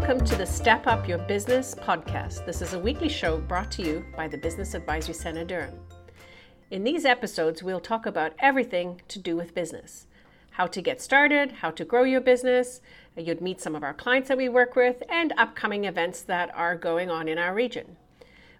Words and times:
Welcome 0.00 0.24
to 0.26 0.36
the 0.36 0.46
Step 0.46 0.86
Up 0.86 1.08
Your 1.08 1.18
Business 1.18 1.74
podcast. 1.74 2.46
This 2.46 2.62
is 2.62 2.72
a 2.72 2.78
weekly 2.78 3.08
show 3.08 3.38
brought 3.38 3.68
to 3.72 3.82
you 3.82 4.04
by 4.16 4.28
the 4.28 4.38
Business 4.38 4.74
Advisory 4.74 5.12
Center 5.12 5.44
Durham. 5.44 5.76
In 6.70 6.84
these 6.84 7.04
episodes, 7.04 7.64
we'll 7.64 7.80
talk 7.80 8.06
about 8.06 8.32
everything 8.38 9.02
to 9.08 9.18
do 9.18 9.34
with 9.34 9.56
business 9.56 10.06
how 10.52 10.68
to 10.68 10.80
get 10.80 11.02
started, 11.02 11.50
how 11.50 11.72
to 11.72 11.84
grow 11.84 12.04
your 12.04 12.20
business. 12.20 12.80
You'd 13.16 13.40
meet 13.40 13.60
some 13.60 13.74
of 13.74 13.82
our 13.82 13.92
clients 13.92 14.28
that 14.28 14.38
we 14.38 14.48
work 14.48 14.76
with, 14.76 15.02
and 15.08 15.34
upcoming 15.36 15.84
events 15.84 16.22
that 16.22 16.54
are 16.54 16.76
going 16.76 17.10
on 17.10 17.26
in 17.26 17.36
our 17.36 17.52
region. 17.52 17.96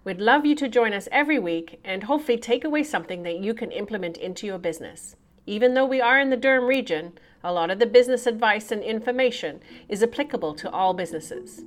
We'd 0.02 0.20
love 0.20 0.45
you 0.45 0.57
to 0.57 0.68
join 0.68 0.93
us 0.93 1.09
every 1.12 1.39
week 1.39 1.79
and 1.84 2.02
hopefully 2.02 2.39
take 2.39 2.64
away 2.64 2.82
something 2.82 3.23
that 3.23 3.39
you 3.39 3.55
can 3.55 3.70
implement 3.70 4.16
into 4.16 4.45
your 4.45 4.59
business. 4.59 5.14
Even 5.46 5.75
though 5.75 5.86
we 5.86 6.00
are 6.00 6.18
in 6.18 6.30
the 6.30 6.36
Durham 6.36 6.64
region, 6.64 7.12
a 7.48 7.52
lot 7.52 7.70
of 7.70 7.79
the 7.79 7.86
business 7.86 8.26
advice 8.26 8.70
and 8.70 8.82
information 8.82 9.58
is 9.89 10.02
applicable 10.02 10.52
to 10.52 10.70
all 10.70 10.93
businesses. 10.93 11.64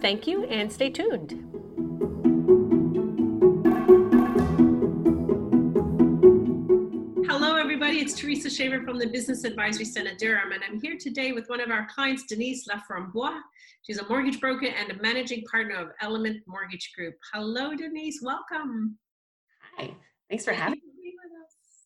Thank 0.00 0.28
you 0.28 0.44
and 0.44 0.72
stay 0.72 0.90
tuned. 0.90 1.32
Hello, 7.26 7.56
everybody. 7.56 7.98
It's 7.98 8.14
Teresa 8.14 8.48
Shaver 8.48 8.84
from 8.84 9.00
the 9.00 9.08
Business 9.08 9.42
Advisory 9.42 9.84
Center 9.86 10.14
Durham, 10.16 10.52
and 10.52 10.62
I'm 10.62 10.80
here 10.80 10.96
today 10.96 11.32
with 11.32 11.48
one 11.48 11.60
of 11.60 11.68
our 11.68 11.88
clients, 11.92 12.22
Denise 12.26 12.68
Laframboise. 12.68 13.40
She's 13.82 13.98
a 13.98 14.08
mortgage 14.08 14.40
broker 14.40 14.66
and 14.66 14.92
a 14.92 15.02
managing 15.02 15.42
partner 15.50 15.74
of 15.74 15.88
Element 16.00 16.44
Mortgage 16.46 16.92
Group. 16.96 17.16
Hello, 17.32 17.74
Denise. 17.74 18.20
Welcome. 18.22 18.98
Hi. 19.76 19.90
Thanks 20.30 20.44
for 20.44 20.52
having 20.52 20.78
me 20.78 20.93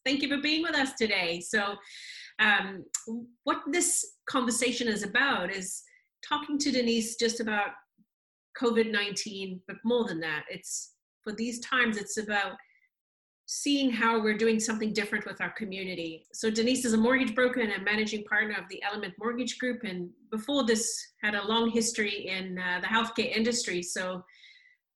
thank 0.05 0.23
you 0.23 0.29
for 0.29 0.41
being 0.41 0.63
with 0.63 0.75
us 0.75 0.95
today. 0.95 1.41
So, 1.41 1.77
um, 2.41 2.85
what 3.45 3.59
this 3.71 4.15
conversation 4.29 4.87
is 4.87 5.03
about 5.03 5.51
is 5.53 5.83
talking 6.27 6.59
to 6.59 6.71
Denise 6.71 7.17
just 7.17 7.41
about 7.41 7.71
COVID 8.61 8.91
19, 8.91 9.61
but 9.67 9.77
more 9.85 10.07
than 10.07 10.21
that, 10.21 10.45
it's 10.49 10.93
for 11.23 11.33
these 11.33 11.61
times, 11.61 11.97
it's 11.97 12.17
about 12.17 12.53
seeing 13.47 13.91
how 13.91 14.21
we're 14.21 14.37
doing 14.37 14.61
something 14.61 14.93
different 14.93 15.25
with 15.25 15.41
our 15.41 15.51
community. 15.51 16.27
So 16.35 16.51
Denise 16.51 16.85
is 16.85 16.93
a 16.93 16.99
mortgage 16.99 17.35
broker 17.35 17.61
and 17.61 17.73
a 17.73 17.81
managing 17.81 18.25
partner 18.25 18.55
of 18.59 18.69
the 18.69 18.83
Element 18.83 19.15
Mortgage 19.19 19.59
Group, 19.59 19.85
and 19.85 20.11
before 20.31 20.67
this 20.67 20.95
had 21.23 21.35
a 21.35 21.47
long 21.47 21.71
history 21.71 22.29
in 22.29 22.59
uh, 22.59 22.81
the 22.81 22.87
healthcare 22.87 23.35
industry. 23.35 23.83
So 23.83 24.23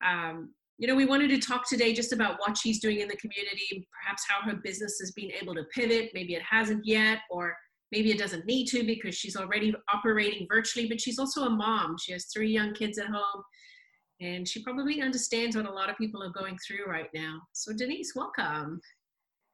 um, 0.06 0.50
you 0.78 0.88
know, 0.88 0.94
we 0.94 1.04
wanted 1.04 1.28
to 1.28 1.38
talk 1.38 1.68
today 1.68 1.92
just 1.92 2.12
about 2.12 2.38
what 2.40 2.56
she's 2.56 2.80
doing 2.80 3.00
in 3.00 3.08
the 3.08 3.16
community, 3.16 3.86
perhaps 3.92 4.24
how 4.28 4.42
her 4.48 4.56
business 4.56 4.98
has 5.00 5.12
been 5.12 5.30
able 5.40 5.54
to 5.54 5.64
pivot. 5.74 6.10
Maybe 6.14 6.34
it 6.34 6.42
hasn't 6.42 6.84
yet, 6.84 7.20
or 7.30 7.56
maybe 7.92 8.10
it 8.10 8.18
doesn't 8.18 8.46
need 8.46 8.66
to 8.68 8.82
because 8.82 9.14
she's 9.14 9.36
already 9.36 9.74
operating 9.92 10.46
virtually, 10.50 10.88
but 10.88 11.00
she's 11.00 11.18
also 11.18 11.44
a 11.44 11.50
mom. 11.50 11.96
She 11.98 12.12
has 12.12 12.26
three 12.26 12.50
young 12.50 12.72
kids 12.74 12.98
at 12.98 13.06
home, 13.06 13.42
and 14.20 14.48
she 14.48 14.62
probably 14.62 15.00
understands 15.02 15.56
what 15.56 15.66
a 15.66 15.72
lot 15.72 15.90
of 15.90 15.96
people 15.98 16.22
are 16.22 16.30
going 16.30 16.58
through 16.66 16.86
right 16.86 17.08
now. 17.14 17.40
So, 17.52 17.72
Denise, 17.72 18.14
welcome. 18.16 18.80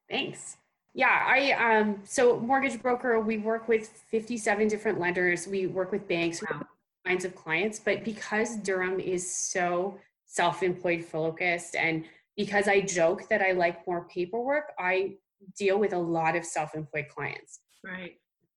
Thanks. 0.08 0.56
Yeah, 0.94 1.24
I 1.26 1.52
um 1.52 2.00
so 2.04 2.40
mortgage 2.40 2.80
broker, 2.80 3.20
we 3.20 3.38
work 3.38 3.68
with 3.68 3.88
57 4.10 4.66
different 4.68 4.98
lenders. 4.98 5.46
We 5.46 5.66
work 5.66 5.92
with 5.92 6.08
banks, 6.08 6.42
wow. 6.42 6.62
kinds 7.06 7.24
of 7.24 7.34
clients, 7.36 7.78
but 7.78 8.04
because 8.04 8.56
Durham 8.56 8.98
is 8.98 9.30
so 9.30 9.98
self-employed 10.28 11.04
focused 11.04 11.74
and 11.74 12.04
because 12.38 12.68
I 12.68 12.80
joke 12.80 13.28
that 13.28 13.42
I 13.42 13.50
like 13.50 13.84
more 13.86 14.06
paperwork, 14.08 14.72
I 14.78 15.16
deal 15.58 15.78
with 15.78 15.92
a 15.92 15.98
lot 15.98 16.36
of 16.36 16.44
self-employed 16.44 17.08
clients. 17.08 17.60
Right. 17.84 18.12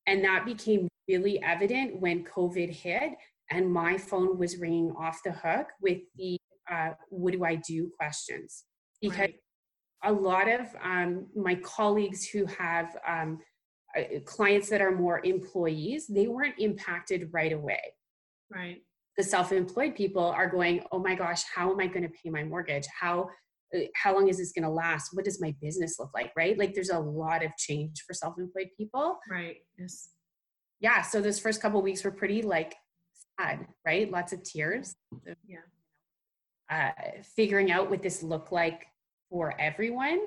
And 0.05 0.23
that 0.23 0.45
became 0.45 0.87
really 1.09 1.41
evident 1.41 1.99
when 1.99 2.23
COVID 2.23 2.69
hit 2.69 3.13
and 3.49 3.69
my 3.69 3.97
phone 3.97 4.37
was 4.37 4.59
ringing 4.59 4.91
off 4.91 5.21
the 5.25 5.31
hook 5.31 5.67
with 5.81 5.97
the 6.15 6.37
uh, 6.71 6.91
what 7.09 7.33
do 7.33 7.43
I 7.43 7.55
do 7.55 7.91
questions. 7.99 8.65
Because 9.01 9.19
right. 9.19 9.35
a 10.03 10.13
lot 10.13 10.47
of 10.47 10.67
um, 10.83 11.25
my 11.35 11.55
colleagues 11.55 12.27
who 12.27 12.45
have 12.45 12.95
um, 13.05 13.39
uh, 13.97 14.19
clients 14.25 14.69
that 14.69 14.79
are 14.79 14.95
more 14.95 15.21
employees, 15.25 16.05
they 16.07 16.27
weren't 16.27 16.55
impacted 16.59 17.29
right 17.33 17.51
away. 17.51 17.81
Right 18.53 18.81
the 19.21 19.29
self-employed 19.29 19.93
people 19.93 20.23
are 20.23 20.49
going 20.49 20.83
oh 20.91 20.97
my 20.97 21.13
gosh 21.13 21.43
how 21.53 21.71
am 21.71 21.79
i 21.79 21.85
going 21.85 22.01
to 22.01 22.09
pay 22.09 22.31
my 22.31 22.43
mortgage? 22.43 22.87
How 22.99 23.29
uh, 23.75 23.81
how 23.95 24.15
long 24.15 24.27
is 24.27 24.37
this 24.37 24.51
going 24.51 24.63
to 24.63 24.69
last? 24.69 25.09
What 25.13 25.25
does 25.25 25.39
my 25.39 25.55
business 25.61 25.97
look 25.99 26.09
like? 26.13 26.33
Right? 26.35 26.57
Like 26.57 26.73
there's 26.73 26.89
a 26.89 26.99
lot 26.99 27.45
of 27.45 27.55
change 27.55 28.03
for 28.05 28.13
self-employed 28.13 28.69
people. 28.75 29.19
Right 29.29 29.57
yes. 29.77 30.09
Yeah 30.79 31.03
so 31.03 31.21
those 31.21 31.39
first 31.39 31.61
couple 31.61 31.79
weeks 31.83 32.03
were 32.03 32.11
pretty 32.11 32.41
like 32.41 32.73
sad 33.39 33.67
right? 33.85 34.09
Lots 34.09 34.33
of 34.33 34.41
tears. 34.41 34.95
Yeah. 35.47 35.57
Uh, 36.71 36.91
figuring 37.35 37.71
out 37.71 37.89
what 37.91 38.01
this 38.01 38.23
looked 38.23 38.51
like 38.51 38.87
for 39.29 39.53
everyone 39.59 40.21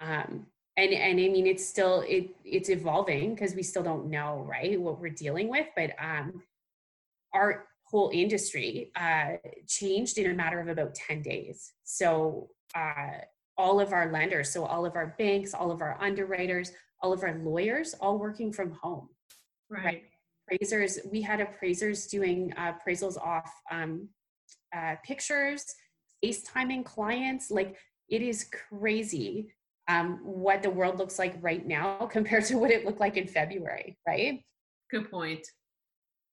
um, 0.00 0.46
and 0.76 0.92
and 0.92 1.18
i 1.18 1.28
mean 1.28 1.44
it's 1.44 1.66
still 1.66 2.04
it 2.06 2.30
it's 2.44 2.68
evolving 2.68 3.34
because 3.34 3.56
we 3.56 3.64
still 3.64 3.82
don't 3.82 4.06
know 4.08 4.46
right 4.48 4.80
what 4.80 5.00
we're 5.00 5.08
dealing 5.08 5.48
with 5.48 5.66
but 5.74 5.90
um 6.00 6.40
our 7.34 7.66
whole 7.90 8.10
industry 8.12 8.90
uh, 8.96 9.36
changed 9.66 10.18
in 10.18 10.30
a 10.30 10.34
matter 10.34 10.60
of 10.60 10.68
about 10.68 10.94
10 10.94 11.22
days. 11.22 11.72
So 11.84 12.50
uh, 12.74 13.22
all 13.56 13.80
of 13.80 13.92
our 13.92 14.12
lenders, 14.12 14.52
so 14.52 14.64
all 14.64 14.84
of 14.84 14.94
our 14.94 15.14
banks, 15.18 15.54
all 15.54 15.70
of 15.70 15.80
our 15.80 15.96
underwriters, 16.00 16.72
all 17.02 17.12
of 17.12 17.22
our 17.22 17.38
lawyers, 17.38 17.94
all 18.00 18.18
working 18.18 18.52
from 18.52 18.72
home. 18.72 19.08
Right. 19.70 19.84
right? 19.84 20.02
Appraisers, 20.50 20.98
we 21.10 21.22
had 21.22 21.40
appraisers 21.40 22.06
doing 22.06 22.52
uh, 22.56 22.72
appraisals 22.74 23.16
off 23.18 23.50
um, 23.70 24.08
uh, 24.76 24.96
pictures, 25.04 25.64
FaceTiming 26.24 26.84
clients. 26.84 27.50
Like 27.50 27.76
it 28.08 28.22
is 28.22 28.48
crazy 28.70 29.52
um, 29.88 30.20
what 30.22 30.62
the 30.62 30.70
world 30.70 30.98
looks 30.98 31.18
like 31.18 31.36
right 31.40 31.66
now 31.66 32.06
compared 32.10 32.44
to 32.46 32.56
what 32.56 32.70
it 32.70 32.84
looked 32.84 33.00
like 33.00 33.16
in 33.16 33.26
February, 33.26 33.98
right? 34.06 34.42
Good 34.90 35.10
point 35.10 35.46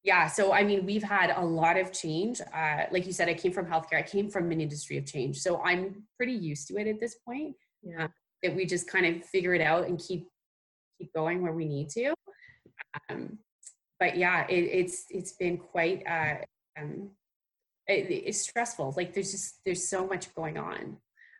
yeah 0.05 0.27
so 0.27 0.53
i 0.53 0.63
mean 0.63 0.85
we've 0.85 1.03
had 1.03 1.33
a 1.35 1.43
lot 1.43 1.77
of 1.77 1.91
change 1.91 2.39
uh, 2.53 2.83
like 2.91 3.05
you 3.05 3.11
said 3.11 3.27
i 3.27 3.33
came 3.33 3.51
from 3.51 3.65
healthcare 3.65 3.97
i 3.97 4.01
came 4.01 4.29
from 4.29 4.51
an 4.51 4.61
industry 4.61 4.97
of 4.97 5.05
change 5.05 5.37
so 5.37 5.61
i'm 5.63 6.03
pretty 6.15 6.33
used 6.33 6.67
to 6.67 6.77
it 6.77 6.87
at 6.87 6.99
this 6.99 7.15
point 7.27 7.55
yeah. 7.83 8.05
Uh, 8.05 8.07
that 8.41 8.55
we 8.55 8.65
just 8.65 8.87
kind 8.87 9.05
of 9.05 9.25
figure 9.25 9.53
it 9.53 9.61
out 9.61 9.87
and 9.87 9.99
keep 9.99 10.27
keep 10.97 11.11
going 11.13 11.41
where 11.41 11.53
we 11.53 11.65
need 11.65 11.89
to 11.89 12.13
um, 13.09 13.37
but 13.99 14.15
yeah 14.17 14.45
it, 14.47 14.61
it's 14.61 15.05
it's 15.09 15.33
been 15.33 15.57
quite 15.57 16.03
uh, 16.07 16.35
um, 16.79 17.09
it, 17.87 18.09
it's 18.09 18.41
stressful 18.41 18.93
like 18.95 19.13
there's 19.13 19.31
just 19.31 19.59
there's 19.65 19.87
so 19.87 20.07
much 20.07 20.33
going 20.35 20.57
on 20.57 20.97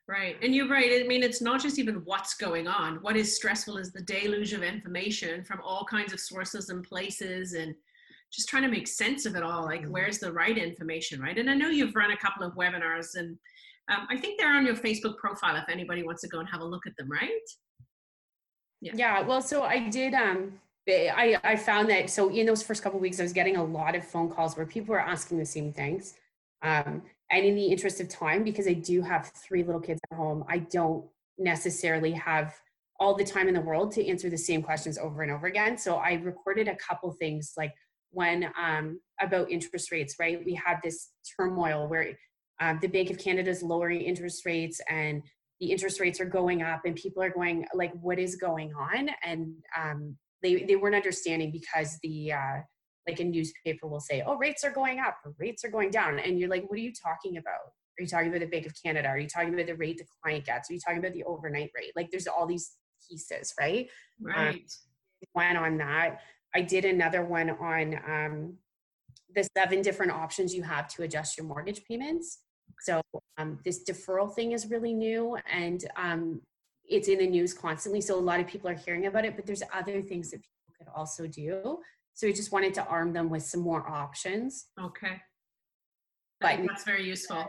Right. 0.08 0.36
And 0.44 0.54
you're 0.54 0.68
right. 0.68 1.02
I 1.04 1.08
mean, 1.08 1.24
it's 1.24 1.42
not 1.42 1.60
just 1.60 1.80
even 1.80 1.96
what's 2.06 2.36
going 2.36 2.68
on. 2.68 2.98
What 2.98 3.18
is 3.18 3.36
stressful 3.36 3.78
is 3.78 3.92
the 3.92 4.04
deluge 4.04 4.54
of 4.54 4.62
information 4.62 5.44
from 5.44 5.62
all 5.64 5.84
kinds 5.84 6.14
of 6.14 6.20
sources 6.20 6.70
and 6.70 6.84
places 6.84 7.54
and 7.54 7.74
just 8.36 8.50
trying 8.50 8.64
to 8.64 8.70
make 8.70 8.88
sense 8.88 9.26
of 9.26 9.36
it 9.36 9.44
all 9.44 9.64
like 9.64 9.82
mm-hmm. 9.82 9.92
where's 9.92 10.20
the 10.20 10.32
right 10.32 10.58
information 10.58 11.22
right? 11.22 11.38
And 11.38 11.50
i 11.50 11.54
know 11.54 11.70
you've 11.70 11.96
run 11.96 12.12
a 12.12 12.18
couple 12.18 12.46
of 12.46 12.54
webinars 12.54 13.16
and 13.16 13.38
um, 13.90 14.08
i 14.10 14.18
think 14.18 14.40
they're 14.40 14.56
on 14.56 14.66
your 14.66 14.76
facebook 14.76 15.18
profile 15.18 15.56
if 15.56 15.70
anybody 15.70 16.04
wants 16.04 16.22
to 16.22 16.28
go 16.28 16.40
and 16.40 16.50
have 16.50 16.62
a 16.62 16.66
look 16.66 16.86
at 16.88 16.96
them 16.98 17.10
right? 17.10 17.30
Yeah. 18.82 18.92
Yeah 18.96 19.22
well 19.22 19.42
so 19.42 19.64
i 19.64 19.90
did 19.90 20.14
um 20.14 20.54
I, 20.88 21.36
I 21.44 21.56
found 21.56 21.90
that 21.90 22.12
so 22.12 22.30
in 22.30 22.46
those 22.46 22.62
first 22.62 22.84
couple 22.84 23.00
weeks 23.00 23.20
i 23.20 23.24
was 23.24 23.34
getting 23.34 23.58
a 23.58 23.64
lot 23.64 23.96
of 23.96 24.06
phone 24.06 24.30
calls 24.30 24.56
where 24.56 24.68
people 24.68 24.94
were 24.94 25.00
asking 25.00 25.40
the 25.40 25.46
same 25.46 25.74
things 25.74 26.14
um, 26.62 27.02
and 27.32 27.46
in 27.46 27.56
the 27.56 27.66
interest 27.66 28.00
of 28.02 28.10
time 28.10 28.44
because 28.44 28.68
i 28.68 28.74
do 28.74 29.02
have 29.02 29.32
three 29.48 29.64
little 29.64 29.82
kids 29.82 30.00
at 30.12 30.18
home 30.18 30.44
i 30.48 30.60
don't 30.60 31.06
necessarily 31.38 32.12
have 32.12 32.54
all 33.00 33.16
the 33.16 33.24
time 33.24 33.48
in 33.48 33.54
the 33.54 33.62
world 33.62 33.92
to 33.92 34.08
answer 34.08 34.30
the 34.30 34.38
same 34.38 34.62
questions 34.62 34.98
over 34.98 35.22
and 35.22 35.32
over 35.32 35.48
again. 35.48 35.78
So 35.78 35.96
i 35.96 36.14
recorded 36.14 36.68
a 36.68 36.76
couple 36.76 37.12
things 37.14 37.54
like 37.58 37.74
when 38.16 38.50
um, 38.58 38.98
about 39.22 39.52
interest 39.52 39.92
rates, 39.92 40.16
right? 40.20 40.40
We 40.44 40.54
had 40.54 40.78
this 40.82 41.10
turmoil 41.38 41.90
where 41.90 42.14
uh, 42.62 42.76
the 42.82 42.88
Bank 42.88 43.10
of 43.10 43.18
Canada 43.18 43.50
is 43.50 43.62
lowering 43.62 44.02
interest 44.02 44.46
rates 44.46 44.80
and 44.90 45.22
the 45.60 45.72
interest 45.72 46.00
rates 46.00 46.22
are 46.22 46.26
going 46.26 46.62
up 46.62 46.82
and 46.86 46.96
people 46.96 47.22
are 47.22 47.30
going 47.30 47.66
like 47.74 47.92
what 48.02 48.18
is 48.18 48.38
going 48.38 48.74
on? 48.74 49.10
And 49.22 49.54
um, 49.78 50.16
they, 50.42 50.64
they 50.64 50.78
weren't 50.78 50.96
understanding 50.96 51.52
because 51.52 51.98
the 52.04 52.32
uh, 52.32 52.62
like 53.06 53.20
a 53.20 53.26
newspaper 53.26 53.86
will 53.88 54.00
say 54.00 54.24
oh 54.26 54.38
rates 54.38 54.64
are 54.64 54.72
going 54.72 55.00
up 55.00 55.18
or 55.26 55.34
rates 55.38 55.66
are 55.66 55.70
going 55.70 55.92
down. 55.92 56.18
And 56.20 56.40
you're 56.40 56.50
like 56.50 56.64
what 56.70 56.80
are 56.80 56.84
you 56.84 56.94
talking 56.94 57.36
about? 57.36 57.68
Are 58.00 58.02
you 58.02 58.08
talking 58.08 58.30
about 58.30 58.40
the 58.40 58.48
bank 58.48 58.66
of 58.66 58.74
canada? 58.82 59.10
Are 59.10 59.20
you 59.20 59.28
talking 59.28 59.54
about 59.54 59.68
the 59.68 59.76
rate 59.76 59.98
the 59.98 60.06
client 60.24 60.46
gets? 60.46 60.70
Are 60.70 60.74
you 60.74 60.80
talking 60.80 61.00
about 61.00 61.14
the 61.14 61.24
overnight 61.26 61.72
rate? 61.76 61.92
Like 61.98 62.12
there's 62.12 62.28
all 62.28 62.48
these 62.48 62.72
pieces 63.10 63.54
right? 63.60 63.88
Right. 64.22 64.56
um, 64.56 64.62
went 65.34 65.58
on 65.58 65.78
that 65.78 66.20
I 66.56 66.62
did 66.62 66.86
another 66.86 67.24
one 67.24 67.50
on 67.50 68.00
um, 68.08 68.54
the 69.36 69.48
seven 69.58 69.82
different 69.82 70.14
options 70.14 70.56
you 70.56 70.64
have 70.64 70.88
to 70.96 71.04
adjust 71.04 71.38
your 71.38 71.46
mortgage 71.46 71.84
payments. 71.84 72.40
So 72.80 73.02
um, 73.38 73.60
this 73.66 73.84
deferral 73.84 74.34
thing 74.34 74.54
is 74.54 74.70
really 74.70 74.94
new 74.94 75.38
and 75.52 75.84
um, 75.98 76.42
it's 76.86 77.10
in 77.10 77.20
the 77.20 77.28
news 77.28 77.54
constantly. 77.54 78.02
So 78.02 78.18
a 78.18 78.22
lot 78.22 78.40
of 78.40 78.48
people 78.48 78.70
are 78.70 78.76
hearing 78.76 79.06
about 79.06 79.26
it, 79.26 79.36
but 79.36 79.46
there's 79.46 79.64
other 79.74 80.02
things 80.02 80.32
that 80.32 80.38
people 80.38 80.74
could 80.78 80.88
also 80.96 81.28
do. 81.28 81.80
So 82.14 82.28
we 82.28 82.34
just 82.34 82.54
wanted 82.54 82.74
to 82.76 82.86
arm 82.86 83.12
them 83.12 83.30
with 83.30 83.44
some 83.44 83.60
more 83.60 83.88
options. 83.90 84.68
Okay. 84.82 85.22
but 86.40 86.60
that's 86.68 86.86
very 86.86 87.06
useful. 87.06 87.46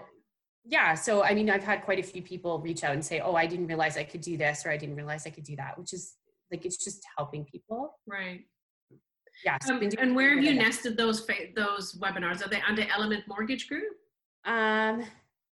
Yeah. 0.64 0.94
So, 0.94 1.22
I 1.22 1.32
mean, 1.32 1.48
I've 1.48 1.62
had 1.62 1.82
quite 1.82 2.00
a 2.00 2.02
few 2.02 2.22
people 2.22 2.58
reach 2.58 2.82
out 2.82 2.92
and 2.94 3.04
say, 3.04 3.20
oh, 3.20 3.36
I 3.36 3.46
didn't 3.46 3.68
realize 3.68 3.96
I 3.96 4.02
could 4.02 4.20
do 4.20 4.36
this 4.36 4.66
or 4.66 4.70
I 4.70 4.76
didn't 4.76 4.96
realize 4.96 5.24
I 5.24 5.30
could 5.30 5.44
do 5.44 5.54
that, 5.56 5.78
which 5.78 5.92
is 5.92 6.14
like, 6.50 6.66
it's 6.66 6.82
just 6.82 7.00
helping 7.16 7.44
people. 7.44 8.00
Right. 8.08 8.40
Yeah. 9.44 9.58
So 9.62 9.74
um, 9.74 9.90
and 9.98 10.16
where 10.16 10.34
have 10.34 10.42
you 10.42 10.54
nested 10.54 10.96
those, 10.96 11.20
fa- 11.20 11.52
those 11.54 11.94
webinars? 11.94 12.44
Are 12.44 12.48
they 12.48 12.60
under 12.66 12.86
Element 12.90 13.24
Mortgage 13.28 13.68
Group? 13.68 13.96
Um, 14.44 15.04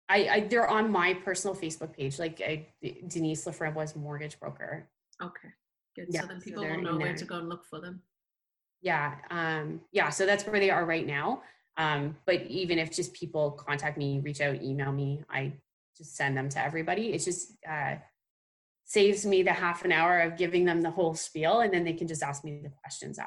I, 0.08 0.28
I 0.28 0.46
they're 0.48 0.68
on 0.68 0.90
my 0.90 1.14
personal 1.14 1.54
Facebook 1.54 1.92
page, 1.92 2.18
like 2.18 2.40
I, 2.40 2.66
Denise 3.08 3.46
was 3.46 3.94
mortgage 3.94 4.40
broker. 4.40 4.88
Okay, 5.22 5.48
good. 5.94 6.06
Yeah, 6.08 6.22
so 6.22 6.26
then 6.28 6.40
people 6.40 6.62
so 6.62 6.70
will 6.70 6.82
know 6.82 6.96
where 6.96 7.14
to 7.14 7.24
go 7.24 7.36
and 7.38 7.48
look 7.48 7.66
for 7.66 7.80
them. 7.80 8.02
Yeah, 8.80 9.16
um, 9.30 9.82
yeah. 9.92 10.08
So 10.08 10.24
that's 10.24 10.44
where 10.44 10.60
they 10.60 10.70
are 10.70 10.86
right 10.86 11.06
now. 11.06 11.42
Um, 11.76 12.16
but 12.26 12.42
even 12.46 12.78
if 12.78 12.90
just 12.90 13.12
people 13.12 13.52
contact 13.52 13.98
me, 13.98 14.20
reach 14.20 14.40
out, 14.40 14.62
email 14.62 14.92
me, 14.92 15.22
I 15.30 15.52
just 15.96 16.16
send 16.16 16.36
them 16.36 16.48
to 16.50 16.64
everybody. 16.64 17.12
It 17.12 17.18
just 17.18 17.52
uh, 17.68 17.96
saves 18.84 19.26
me 19.26 19.42
the 19.42 19.52
half 19.52 19.84
an 19.84 19.92
hour 19.92 20.20
of 20.20 20.36
giving 20.36 20.64
them 20.64 20.80
the 20.80 20.90
whole 20.90 21.14
spiel, 21.14 21.60
and 21.60 21.72
then 21.72 21.84
they 21.84 21.92
can 21.92 22.08
just 22.08 22.22
ask 22.22 22.44
me 22.44 22.60
the 22.62 22.70
questions 22.70 23.18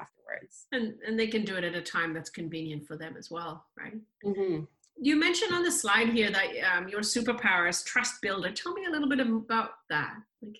And 0.71 0.95
and 1.05 1.19
they 1.19 1.27
can 1.27 1.43
do 1.43 1.55
it 1.55 1.63
at 1.63 1.75
a 1.75 1.81
time 1.81 2.13
that's 2.13 2.29
convenient 2.29 2.85
for 2.85 2.97
them 2.97 3.15
as 3.17 3.29
well, 3.31 3.65
right? 3.77 3.97
Mm-hmm 4.25 4.63
you 4.99 5.15
mentioned 5.15 5.51
on 5.51 5.63
the 5.63 5.71
slide 5.71 6.09
here 6.09 6.29
that 6.31 6.47
um, 6.71 6.87
your 6.87 7.01
superpower 7.01 7.67
is 7.67 7.83
trust 7.83 8.21
builder. 8.21 8.51
Tell 8.51 8.73
me 8.73 8.85
a 8.85 8.91
little 8.91 9.09
bit 9.09 9.19
about 9.19 9.71
that. 9.89 10.13
Like, 10.41 10.57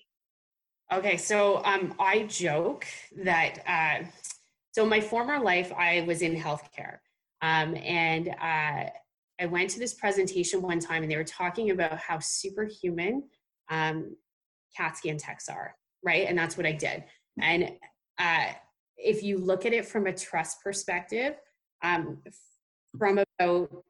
okay, 0.92 1.16
so 1.16 1.64
um, 1.64 1.94
I 2.00 2.24
joke 2.24 2.84
that 3.24 3.62
uh, 3.66 4.06
so 4.72 4.84
my 4.84 5.00
former 5.00 5.38
life 5.38 5.72
I 5.72 6.04
was 6.08 6.22
in 6.22 6.34
healthcare, 6.34 6.98
um, 7.40 7.76
and 7.76 8.28
uh, 8.30 8.90
I 9.40 9.46
went 9.46 9.70
to 9.70 9.78
this 9.78 9.94
presentation 9.94 10.60
one 10.60 10.80
time, 10.80 11.02
and 11.02 11.10
they 11.10 11.16
were 11.16 11.24
talking 11.24 11.70
about 11.70 11.98
how 11.98 12.18
superhuman 12.18 13.22
um, 13.70 14.16
CAT 14.76 14.96
scan 14.96 15.18
techs 15.18 15.48
are, 15.48 15.76
right? 16.02 16.26
And 16.26 16.36
that's 16.36 16.56
what 16.56 16.66
I 16.66 16.72
did. 16.72 17.04
And 17.40 17.72
uh, 18.18 18.46
if 19.04 19.22
you 19.22 19.38
look 19.38 19.66
at 19.66 19.72
it 19.72 19.86
from 19.86 20.06
a 20.06 20.12
trust 20.12 20.62
perspective, 20.62 21.34
um, 21.82 22.18
from 22.98 23.18
about 23.18 23.84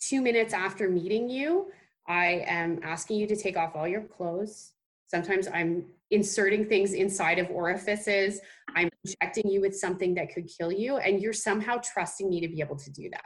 two 0.00 0.20
minutes 0.20 0.52
after 0.52 0.88
meeting 0.88 1.28
you, 1.28 1.70
I 2.08 2.44
am 2.46 2.80
asking 2.82 3.18
you 3.18 3.26
to 3.26 3.36
take 3.36 3.56
off 3.56 3.74
all 3.74 3.88
your 3.88 4.02
clothes. 4.02 4.72
Sometimes 5.08 5.48
I'm 5.52 5.86
inserting 6.10 6.66
things 6.66 6.92
inside 6.92 7.38
of 7.38 7.50
orifices. 7.50 8.40
I'm 8.74 8.88
injecting 9.04 9.50
you 9.50 9.60
with 9.60 9.76
something 9.76 10.14
that 10.14 10.32
could 10.32 10.48
kill 10.48 10.72
you, 10.72 10.98
and 10.98 11.20
you're 11.20 11.32
somehow 11.32 11.78
trusting 11.78 12.28
me 12.28 12.40
to 12.40 12.48
be 12.48 12.60
able 12.60 12.76
to 12.76 12.90
do 12.90 13.10
that. 13.10 13.22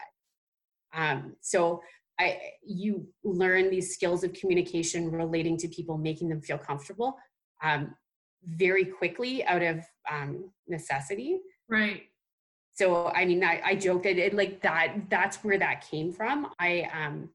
Um, 0.93 1.37
so 1.41 1.83
I, 2.19 2.39
you 2.63 3.07
learn 3.25 3.71
these 3.71 3.95
skills 3.95 4.25
of 4.25 4.33
communication 4.35 5.11
relating 5.11 5.57
to 5.59 5.69
people, 5.69 5.97
making 5.97 6.29
them 6.29 6.43
feel 6.43 6.59
comfortable 6.59 7.17
um, 7.63 7.95
very 8.45 8.85
quickly 8.85 9.45
out 9.45 9.63
of 9.63 9.85
um, 10.11 10.51
necessity. 10.69 11.41
Right 11.69 12.03
so 12.73 13.09
i 13.17 13.25
mean 13.25 13.43
i, 13.43 13.61
I 13.65 13.75
joked 13.75 14.05
that 14.05 14.17
it 14.17 14.33
like 14.33 14.63
that 14.63 14.95
that's 15.09 15.43
where 15.43 15.59
that 15.59 15.85
came 15.91 16.13
from 16.13 16.53
i 16.61 16.89
um 16.95 17.29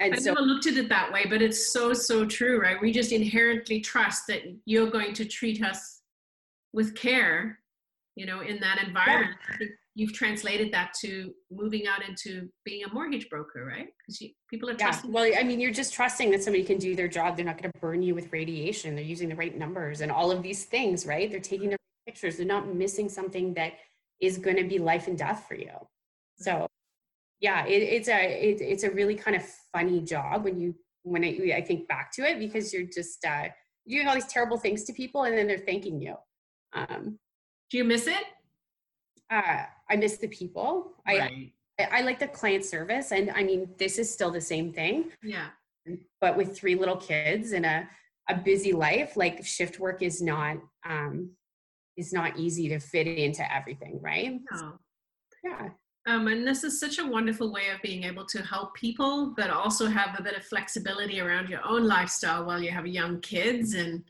and 0.00 0.14
I 0.14 0.18
so, 0.18 0.32
never 0.32 0.46
looked 0.46 0.66
at 0.66 0.76
it 0.76 0.88
that 0.88 1.12
way, 1.12 1.26
but 1.28 1.42
it's 1.42 1.72
so, 1.72 1.92
so 1.92 2.24
true, 2.24 2.60
right? 2.60 2.80
We 2.80 2.92
just 2.92 3.12
inherently 3.12 3.80
trust 3.80 4.28
that 4.28 4.42
you're 4.64 4.90
going 4.90 5.12
to 5.14 5.24
treat 5.24 5.62
us 5.62 6.02
with 6.72 6.94
care, 6.94 7.58
you 8.14 8.26
know, 8.26 8.40
in 8.40 8.60
that 8.60 8.82
environment. 8.86 9.36
Yeah. 9.60 9.66
You've 9.98 10.12
translated 10.12 10.72
that 10.72 10.92
to 11.00 11.32
moving 11.50 11.88
out 11.88 12.08
into 12.08 12.48
being 12.64 12.84
a 12.84 12.94
mortgage 12.94 13.28
broker, 13.28 13.64
right? 13.64 13.88
Because 13.98 14.30
people 14.48 14.70
are 14.70 14.74
trusting. 14.74 15.10
Yeah. 15.10 15.14
Well, 15.14 15.32
I 15.36 15.42
mean, 15.42 15.58
you're 15.58 15.72
just 15.72 15.92
trusting 15.92 16.30
that 16.30 16.40
somebody 16.40 16.62
can 16.62 16.78
do 16.78 16.94
their 16.94 17.08
job. 17.08 17.34
They're 17.34 17.44
not 17.44 17.58
going 17.60 17.72
to 17.72 17.78
burn 17.80 18.00
you 18.00 18.14
with 18.14 18.32
radiation. 18.32 18.94
They're 18.94 19.04
using 19.04 19.28
the 19.28 19.34
right 19.34 19.58
numbers 19.58 20.00
and 20.00 20.12
all 20.12 20.30
of 20.30 20.40
these 20.40 20.66
things, 20.66 21.04
right? 21.04 21.28
They're 21.28 21.40
taking 21.40 21.70
the 21.70 21.76
pictures. 22.06 22.36
They're 22.36 22.46
not 22.46 22.72
missing 22.72 23.08
something 23.08 23.54
that 23.54 23.72
is 24.20 24.38
going 24.38 24.54
to 24.54 24.62
be 24.62 24.78
life 24.78 25.08
and 25.08 25.18
death 25.18 25.46
for 25.48 25.56
you. 25.56 25.72
So 26.38 26.68
yeah, 27.40 27.66
it, 27.66 27.82
it's 27.82 28.08
a 28.08 28.50
it, 28.50 28.60
it's 28.60 28.84
a 28.84 28.90
really 28.92 29.16
kind 29.16 29.36
of 29.36 29.42
funny 29.72 30.00
job 30.00 30.44
when 30.44 30.60
you 30.60 30.76
when 31.02 31.24
I, 31.24 31.56
I 31.56 31.60
think 31.60 31.88
back 31.88 32.12
to 32.12 32.22
it 32.22 32.38
because 32.38 32.72
you're 32.72 32.84
just 32.84 33.24
uh, 33.24 33.48
you're 33.84 34.02
doing 34.02 34.08
all 34.08 34.14
these 34.14 34.32
terrible 34.32 34.58
things 34.58 34.84
to 34.84 34.92
people 34.92 35.24
and 35.24 35.36
then 35.36 35.48
they're 35.48 35.58
thanking 35.58 36.00
you. 36.00 36.14
Um, 36.72 37.18
Do 37.70 37.78
you 37.78 37.84
miss 37.84 38.06
it? 38.06 38.24
Uh, 39.28 39.64
I 39.90 39.96
miss 39.96 40.18
the 40.18 40.28
people. 40.28 40.92
Right. 41.06 41.52
I, 41.78 41.88
I 41.98 42.00
like 42.02 42.18
the 42.18 42.28
client 42.28 42.64
service, 42.64 43.12
and 43.12 43.30
I 43.30 43.42
mean 43.42 43.70
this 43.78 43.98
is 43.98 44.12
still 44.12 44.30
the 44.30 44.40
same 44.40 44.72
thing. 44.72 45.12
Yeah. 45.22 45.48
But 46.20 46.36
with 46.36 46.56
three 46.56 46.74
little 46.74 46.96
kids 46.96 47.52
and 47.52 47.64
a 47.64 47.88
a 48.30 48.34
busy 48.34 48.72
life, 48.72 49.16
like 49.16 49.44
shift 49.44 49.80
work 49.80 50.02
is 50.02 50.20
not 50.20 50.58
um, 50.86 51.30
is 51.96 52.12
not 52.12 52.38
easy 52.38 52.68
to 52.68 52.78
fit 52.78 53.06
into 53.06 53.42
everything, 53.54 53.98
right? 54.00 54.40
No. 54.52 54.78
Yeah. 55.42 55.68
Um, 56.06 56.26
and 56.28 56.46
this 56.46 56.64
is 56.64 56.80
such 56.80 56.98
a 56.98 57.06
wonderful 57.06 57.52
way 57.52 57.68
of 57.74 57.82
being 57.82 58.04
able 58.04 58.24
to 58.26 58.42
help 58.42 58.74
people, 58.74 59.34
but 59.36 59.50
also 59.50 59.86
have 59.86 60.18
a 60.18 60.22
bit 60.22 60.36
of 60.36 60.44
flexibility 60.44 61.20
around 61.20 61.50
your 61.50 61.60
own 61.66 61.86
lifestyle 61.86 62.46
while 62.46 62.62
you 62.62 62.70
have 62.70 62.86
young 62.86 63.20
kids 63.20 63.74
and, 63.74 64.04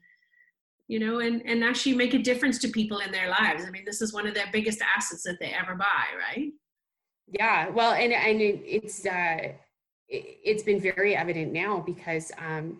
you 0.88 0.98
know, 0.98 1.20
and, 1.20 1.42
and 1.46 1.62
actually 1.62 1.94
make 1.94 2.14
a 2.14 2.18
difference 2.18 2.58
to 2.58 2.68
people 2.68 2.98
in 2.98 3.12
their 3.12 3.28
lives. 3.28 3.64
I 3.66 3.70
mean, 3.70 3.84
this 3.84 4.00
is 4.00 4.12
one 4.12 4.26
of 4.26 4.34
their 4.34 4.48
biggest 4.52 4.80
assets 4.96 5.22
that 5.24 5.38
they 5.38 5.54
ever 5.54 5.74
buy, 5.74 6.04
right? 6.18 6.50
Yeah. 7.28 7.68
Well, 7.68 7.92
and, 7.92 8.12
and 8.12 8.40
it, 8.40 8.62
it's, 8.64 9.04
uh, 9.04 9.52
it, 10.08 10.38
it's 10.44 10.62
been 10.62 10.80
very 10.80 11.14
evident 11.14 11.52
now 11.52 11.82
because 11.84 12.32
um, 12.38 12.78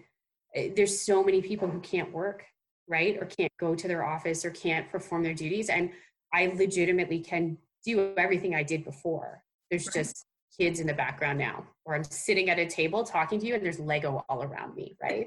there's 0.75 1.01
so 1.01 1.23
many 1.23 1.43
people 1.43 1.69
who 1.69 1.81
can't 1.81 2.13
work 2.13 2.45
right 2.89 3.19
or 3.21 3.27
can't 3.27 3.53
go 3.61 3.75
to 3.75 3.87
their 3.87 4.05
office 4.05 4.45
or 4.45 4.51
can't 4.51 4.91
perform 4.91 5.23
their 5.23 5.35
duties 5.35 5.69
and 5.69 5.91
i 6.33 6.47
legitimately 6.57 7.21
can 7.21 7.57
do 7.85 8.13
everything 8.17 8.55
i 8.55 8.63
did 8.63 8.85
before 8.85 9.43
there's 9.71 9.87
right. 9.87 9.95
just 9.95 10.25
kids 10.59 10.81
in 10.81 10.87
the 10.87 10.95
background 10.95 11.39
now 11.39 11.65
or 11.85 11.95
i'm 11.95 12.05
sitting 12.05 12.51
at 12.51 12.59
a 12.59 12.67
table 12.67 13.05
talking 13.05 13.39
to 13.39 13.47
you 13.47 13.55
and 13.55 13.65
there's 13.65 13.79
lego 13.79 14.25
all 14.29 14.43
around 14.43 14.75
me 14.75 14.97
right 15.03 15.27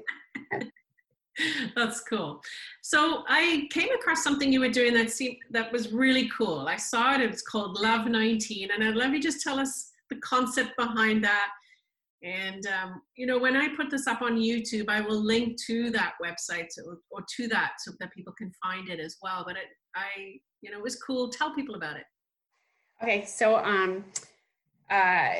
that's 1.76 2.00
cool 2.00 2.42
so 2.82 3.24
i 3.28 3.66
came 3.70 3.88
across 3.92 4.22
something 4.22 4.52
you 4.52 4.60
were 4.60 4.68
doing 4.68 4.92
that 4.92 5.10
seemed 5.10 5.36
that 5.50 5.72
was 5.72 5.92
really 5.92 6.30
cool 6.36 6.66
i 6.68 6.76
saw 6.76 7.14
it 7.14 7.20
it's 7.20 7.42
called 7.42 7.80
love 7.80 8.06
19 8.06 8.70
and 8.70 8.84
i'd 8.84 8.94
love 8.94 9.12
you 9.12 9.20
just 9.20 9.42
tell 9.42 9.58
us 9.58 9.92
the 10.10 10.16
concept 10.16 10.76
behind 10.76 11.24
that 11.24 11.48
and, 12.22 12.66
um, 12.66 13.02
you 13.16 13.26
know, 13.26 13.38
when 13.38 13.56
I 13.56 13.68
put 13.74 13.90
this 13.90 14.06
up 14.06 14.22
on 14.22 14.36
YouTube, 14.36 14.88
I 14.88 15.00
will 15.00 15.20
link 15.20 15.60
to 15.66 15.90
that 15.90 16.14
website 16.22 16.68
or, 16.86 16.98
or 17.10 17.24
to 17.36 17.48
that 17.48 17.72
so 17.78 17.92
that 17.98 18.12
people 18.12 18.32
can 18.32 18.52
find 18.62 18.88
it 18.88 19.00
as 19.00 19.16
well. 19.22 19.42
But 19.44 19.56
it, 19.56 19.64
I, 19.96 20.36
you 20.60 20.70
know, 20.70 20.78
it 20.78 20.82
was 20.82 20.96
cool. 20.96 21.30
Tell 21.30 21.52
people 21.54 21.74
about 21.74 21.96
it. 21.96 22.04
Okay. 23.02 23.24
So, 23.24 23.56
um, 23.56 24.04
uh, 24.88 25.32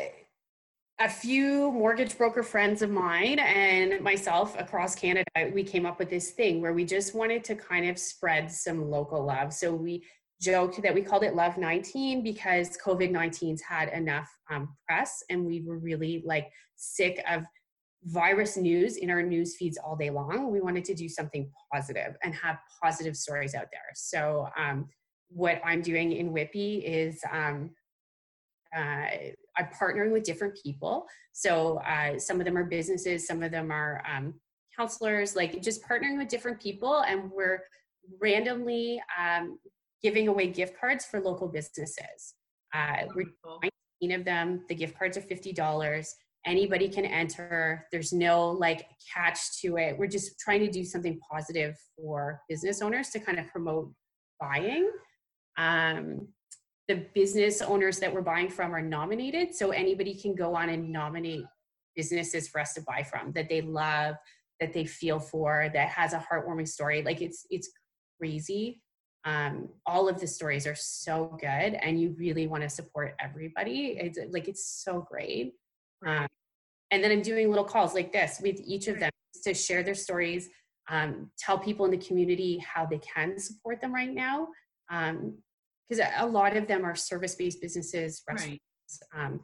a 1.01 1.09
few 1.09 1.73
mortgage 1.73 2.17
broker 2.17 2.43
friends 2.43 2.83
of 2.83 2.91
mine 2.91 3.39
and 3.39 4.01
myself 4.01 4.59
across 4.59 4.95
Canada, 4.95 5.25
we 5.53 5.65
came 5.65 5.87
up 5.87 5.99
with 5.99 6.11
this 6.11 6.31
thing 6.33 6.61
where 6.61 6.73
we 6.73 6.85
just 6.85 7.15
wanted 7.15 7.43
to 7.45 7.55
kind 7.55 7.89
of 7.89 7.99
spread 7.99 8.51
some 8.51 8.91
local 8.91 9.25
love. 9.25 9.53
So 9.53 9.75
we 9.75 10.05
joked 10.41 10.83
that 10.83 10.95
we 10.95 11.03
called 11.03 11.23
it 11.23 11.35
Love 11.35 11.57
19 11.57 12.23
because 12.23 12.77
COVID 12.85 13.11
19's 13.11 13.63
had 13.63 13.89
enough 13.91 14.29
um, 14.51 14.77
press 14.87 15.23
and 15.31 15.45
we 15.45 15.63
were 15.63 15.79
really 15.79 16.23
like 16.27 16.49
sick 16.77 17.23
of 17.31 17.45
virus 18.05 18.57
news 18.57 18.97
in 18.97 19.11
our 19.11 19.23
news 19.23 19.57
feeds 19.57 19.79
all 19.79 19.97
day 19.97 20.11
long. 20.11 20.51
We 20.51 20.61
wanted 20.61 20.85
to 20.87 20.95
do 20.95 21.09
something 21.09 21.51
positive 21.73 22.17
and 22.23 22.35
have 22.35 22.59
positive 22.83 23.17
stories 23.17 23.55
out 23.55 23.67
there. 23.73 23.91
So, 23.95 24.49
um, 24.57 24.89
what 25.35 25.63
I'm 25.65 25.81
doing 25.81 26.13
in 26.13 26.31
Whitby 26.31 26.85
is 26.85 27.23
um, 27.33 27.71
uh, 28.77 29.07
I'm 29.57 29.69
partnering 29.79 30.13
with 30.13 30.25
different 30.25 30.59
people. 30.63 31.07
So, 31.33 31.79
uh, 31.79 32.19
some 32.19 32.41
of 32.41 32.47
them 32.47 32.57
are 32.57 32.65
businesses, 32.65 33.27
some 33.27 33.43
of 33.43 33.51
them 33.51 33.71
are 33.71 34.03
um, 34.11 34.35
counselors, 34.77 35.37
like 35.37 35.61
just 35.63 35.83
partnering 35.83 36.19
with 36.19 36.29
different 36.29 36.61
people, 36.61 37.01
and 37.03 37.31
we're 37.31 37.63
randomly 38.21 39.03
um, 39.21 39.59
giving 40.03 40.29
away 40.29 40.49
gift 40.49 40.79
cards 40.79 41.05
for 41.05 41.21
local 41.21 41.49
businesses. 41.49 42.35
Uh, 42.75 43.05
we're 43.15 43.27
19 44.01 44.21
of 44.21 44.25
them. 44.25 44.65
The 44.69 44.75
gift 44.75 44.99
cards 44.99 45.17
are 45.17 45.23
$50. 45.23 46.07
Anybody 46.45 46.89
can 46.89 47.05
enter. 47.05 47.87
There's 47.93 48.13
no 48.13 48.51
like 48.51 48.87
catch 49.15 49.61
to 49.61 49.77
it. 49.77 49.97
We're 49.97 50.09
just 50.09 50.39
trying 50.41 50.61
to 50.61 50.71
do 50.71 50.85
something 50.85 51.21
positive 51.31 51.77
for 51.97 52.41
business 52.49 52.83
owners 52.83 53.11
to 53.11 53.21
kind 53.21 53.39
of 53.39 53.47
promote 53.49 53.93
buying. 54.41 54.91
Um, 55.57 56.29
the 56.93 57.07
business 57.15 57.63
owners 57.63 57.99
that 58.01 58.13
we're 58.13 58.23
buying 58.23 58.51
from 58.51 58.75
are 58.75 58.83
nominated. 58.83 59.55
So 59.55 59.71
anybody 59.71 60.15
can 60.15 60.35
go 60.35 60.55
on 60.55 60.69
and 60.69 60.91
nominate 60.91 61.45
businesses 61.97 62.49
for 62.49 62.61
us 62.61 62.75
to 62.75 62.83
buy 62.83 63.03
from 63.03 63.33
that 63.33 63.49
they 63.49 63.63
love, 63.63 64.15
that 64.61 64.73
they 64.73 64.85
feel 64.85 65.19
for, 65.19 65.71
that 65.73 65.89
has 65.89 66.13
a 66.13 66.19
heartwarming 66.19 66.69
story. 66.69 67.03
Like 67.03 67.21
it's 67.23 67.47
it's 67.51 67.71
crazy 68.19 68.81
um, 69.25 69.69
all 69.87 70.09
of 70.09 70.21
the 70.21 70.27
stories 70.27 70.67
are 70.67 70.75
so 70.75 71.37
good 71.41 71.75
and 71.85 72.01
you 72.01 72.15
really 72.19 72.47
want 72.47 72.63
to 72.63 72.69
support 72.69 73.15
everybody 73.21 73.97
it's 73.99 74.19
like 74.31 74.49
it's 74.49 74.67
so 74.85 75.07
great 75.09 75.55
Um, 76.07 76.27
and 76.93 77.03
then 77.03 77.11
I'm 77.11 77.23
doing 77.23 77.49
little 77.49 77.65
calls 77.65 77.95
like 77.95 78.13
this 78.13 78.41
with 78.43 78.61
each 78.65 78.87
of 78.87 79.01
them 79.01 79.11
to 79.45 79.55
share 79.55 79.83
their 79.83 79.95
stories, 79.95 80.49
um, 80.91 81.31
tell 81.39 81.59
people 81.59 81.87
in 81.87 81.91
the 81.91 81.97
community 81.97 82.59
how 82.59 82.85
they 82.87 82.99
can 82.99 83.39
support 83.39 83.81
them 83.81 83.95
right 83.95 84.13
now. 84.13 84.49
Because 85.89 86.07
a 86.19 86.27
lot 86.27 86.57
of 86.57 86.67
them 86.67 86.85
are 86.85 86.95
service 86.95 87.35
based 87.35 87.61
businesses, 87.61 88.23
restaurants, 88.29 88.61
right. 89.15 89.27
um, 89.27 89.41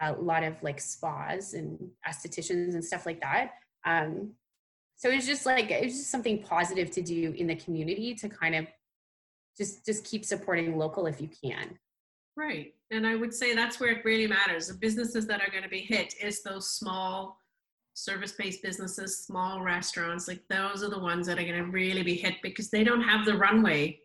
a 0.00 0.12
lot 0.12 0.42
of 0.42 0.60
like 0.62 0.80
spas 0.80 1.54
and 1.54 1.78
estheticians 2.08 2.74
and 2.74 2.84
stuff 2.84 3.06
like 3.06 3.20
that. 3.20 3.52
Um, 3.84 4.32
so 4.96 5.10
it's 5.10 5.26
just 5.26 5.46
like 5.46 5.70
it's 5.70 5.96
just 5.96 6.10
something 6.10 6.42
positive 6.42 6.90
to 6.92 7.02
do 7.02 7.34
in 7.36 7.46
the 7.46 7.56
community 7.56 8.14
to 8.14 8.28
kind 8.28 8.54
of 8.54 8.66
just 9.56 9.84
just 9.84 10.04
keep 10.04 10.24
supporting 10.24 10.76
local 10.76 11.06
if 11.06 11.20
you 11.20 11.28
can. 11.42 11.78
Right. 12.36 12.74
And 12.90 13.06
I 13.06 13.14
would 13.14 13.34
say 13.34 13.54
that's 13.54 13.78
where 13.78 13.90
it 13.90 14.04
really 14.04 14.26
matters. 14.26 14.68
The 14.68 14.74
businesses 14.74 15.26
that 15.26 15.40
are 15.40 15.50
going 15.50 15.62
to 15.62 15.68
be 15.68 15.80
hit 15.80 16.14
is 16.22 16.42
those 16.42 16.70
small 16.70 17.36
service-based 17.94 18.62
businesses, 18.62 19.18
small 19.18 19.60
restaurants, 19.60 20.28
like 20.28 20.40
those 20.48 20.82
are 20.82 20.88
the 20.88 20.98
ones 20.98 21.26
that 21.26 21.38
are 21.38 21.44
going 21.44 21.62
to 21.62 21.70
really 21.70 22.02
be 22.02 22.14
hit 22.14 22.36
because 22.42 22.70
they 22.70 22.84
don't 22.84 23.02
have 23.02 23.26
the 23.26 23.36
runway. 23.36 23.98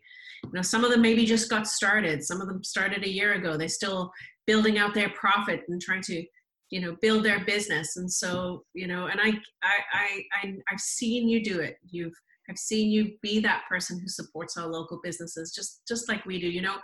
You 0.44 0.52
know, 0.52 0.62
some 0.62 0.84
of 0.84 0.90
them 0.90 1.02
maybe 1.02 1.24
just 1.24 1.50
got 1.50 1.66
started. 1.66 2.22
Some 2.24 2.40
of 2.40 2.48
them 2.48 2.62
started 2.62 3.04
a 3.04 3.10
year 3.10 3.34
ago. 3.34 3.56
They're 3.56 3.68
still 3.68 4.10
building 4.46 4.78
out 4.78 4.94
their 4.94 5.10
profit 5.10 5.62
and 5.68 5.80
trying 5.80 6.02
to, 6.02 6.24
you 6.70 6.80
know, 6.80 6.96
build 7.00 7.24
their 7.24 7.44
business. 7.44 7.96
And 7.96 8.10
so, 8.10 8.64
you 8.74 8.86
know, 8.86 9.06
and 9.06 9.20
I, 9.20 9.28
I, 9.62 9.78
I, 9.92 10.22
I 10.42 10.54
I've 10.70 10.80
seen 10.80 11.28
you 11.28 11.42
do 11.42 11.60
it. 11.60 11.76
You've, 11.90 12.14
I've 12.48 12.58
seen 12.58 12.90
you 12.90 13.12
be 13.20 13.40
that 13.40 13.64
person 13.68 14.00
who 14.00 14.08
supports 14.08 14.56
our 14.56 14.66
local 14.66 15.00
businesses, 15.02 15.52
just, 15.54 15.82
just 15.86 16.08
like 16.08 16.24
we 16.24 16.40
do. 16.40 16.48
You 16.48 16.62
know, 16.62 16.76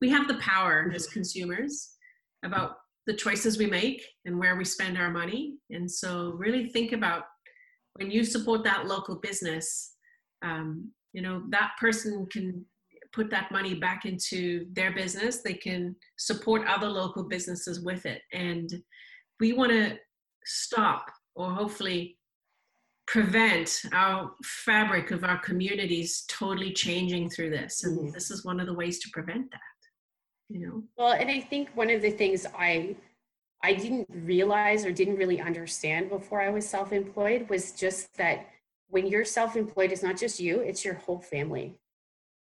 we 0.00 0.08
have 0.08 0.28
the 0.28 0.38
power 0.38 0.90
as 0.94 1.06
consumers 1.06 1.90
about 2.44 2.76
the 3.06 3.12
choices 3.14 3.58
we 3.58 3.66
make 3.66 4.02
and 4.24 4.38
where 4.38 4.56
we 4.56 4.64
spend 4.64 4.96
our 4.96 5.10
money. 5.10 5.56
And 5.70 5.90
so, 5.90 6.32
really 6.36 6.68
think 6.68 6.92
about 6.92 7.24
when 7.94 8.10
you 8.10 8.24
support 8.24 8.64
that 8.64 8.86
local 8.86 9.16
business, 9.16 9.94
um, 10.42 10.90
you 11.12 11.22
know, 11.22 11.42
that 11.50 11.72
person 11.78 12.26
can 12.30 12.64
put 13.12 13.30
that 13.30 13.50
money 13.50 13.74
back 13.74 14.04
into 14.04 14.66
their 14.72 14.92
business. 14.92 15.42
They 15.42 15.54
can 15.54 15.96
support 16.18 16.66
other 16.66 16.88
local 16.88 17.24
businesses 17.24 17.80
with 17.80 18.06
it. 18.06 18.22
And 18.32 18.70
we 19.40 19.52
want 19.52 19.72
to 19.72 19.96
stop 20.44 21.06
or 21.34 21.50
hopefully 21.50 22.16
prevent 23.06 23.82
our 23.92 24.30
fabric 24.44 25.10
of 25.10 25.24
our 25.24 25.38
communities 25.38 26.24
totally 26.28 26.72
changing 26.72 27.30
through 27.30 27.50
this. 27.50 27.84
And 27.84 27.98
mm-hmm. 27.98 28.10
this 28.12 28.30
is 28.30 28.44
one 28.44 28.60
of 28.60 28.66
the 28.66 28.74
ways 28.74 29.00
to 29.00 29.10
prevent 29.12 29.50
that 29.50 29.60
you 30.50 30.66
know 30.66 30.82
well 30.98 31.12
and 31.12 31.30
i 31.30 31.40
think 31.40 31.70
one 31.74 31.88
of 31.88 32.02
the 32.02 32.10
things 32.10 32.44
i 32.58 32.94
i 33.62 33.72
didn't 33.72 34.06
realize 34.10 34.84
or 34.84 34.92
didn't 34.92 35.16
really 35.16 35.40
understand 35.40 36.10
before 36.10 36.42
i 36.42 36.50
was 36.50 36.68
self-employed 36.68 37.48
was 37.48 37.72
just 37.72 38.14
that 38.16 38.48
when 38.88 39.06
you're 39.06 39.24
self-employed 39.24 39.92
it's 39.92 40.02
not 40.02 40.18
just 40.18 40.40
you 40.40 40.60
it's 40.60 40.84
your 40.84 40.94
whole 40.94 41.20
family 41.20 41.78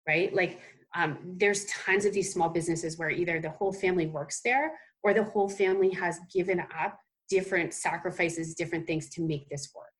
right? 0.07 0.33
Like 0.33 0.61
um, 0.95 1.17
there's 1.23 1.65
tons 1.65 2.05
of 2.05 2.13
these 2.13 2.31
small 2.31 2.49
businesses 2.49 2.97
where 2.97 3.09
either 3.09 3.39
the 3.39 3.51
whole 3.51 3.73
family 3.73 4.07
works 4.07 4.41
there 4.43 4.71
or 5.03 5.13
the 5.13 5.23
whole 5.23 5.49
family 5.49 5.91
has 5.91 6.19
given 6.33 6.59
up 6.59 6.99
different 7.29 7.73
sacrifices 7.73 8.55
different 8.55 8.87
things 8.87 9.09
to 9.09 9.21
make 9.21 9.49
this 9.49 9.71
work. 9.75 9.91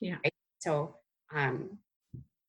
Yeah. 0.00 0.16
Right? 0.24 0.32
so 0.60 0.96
um, 1.34 1.78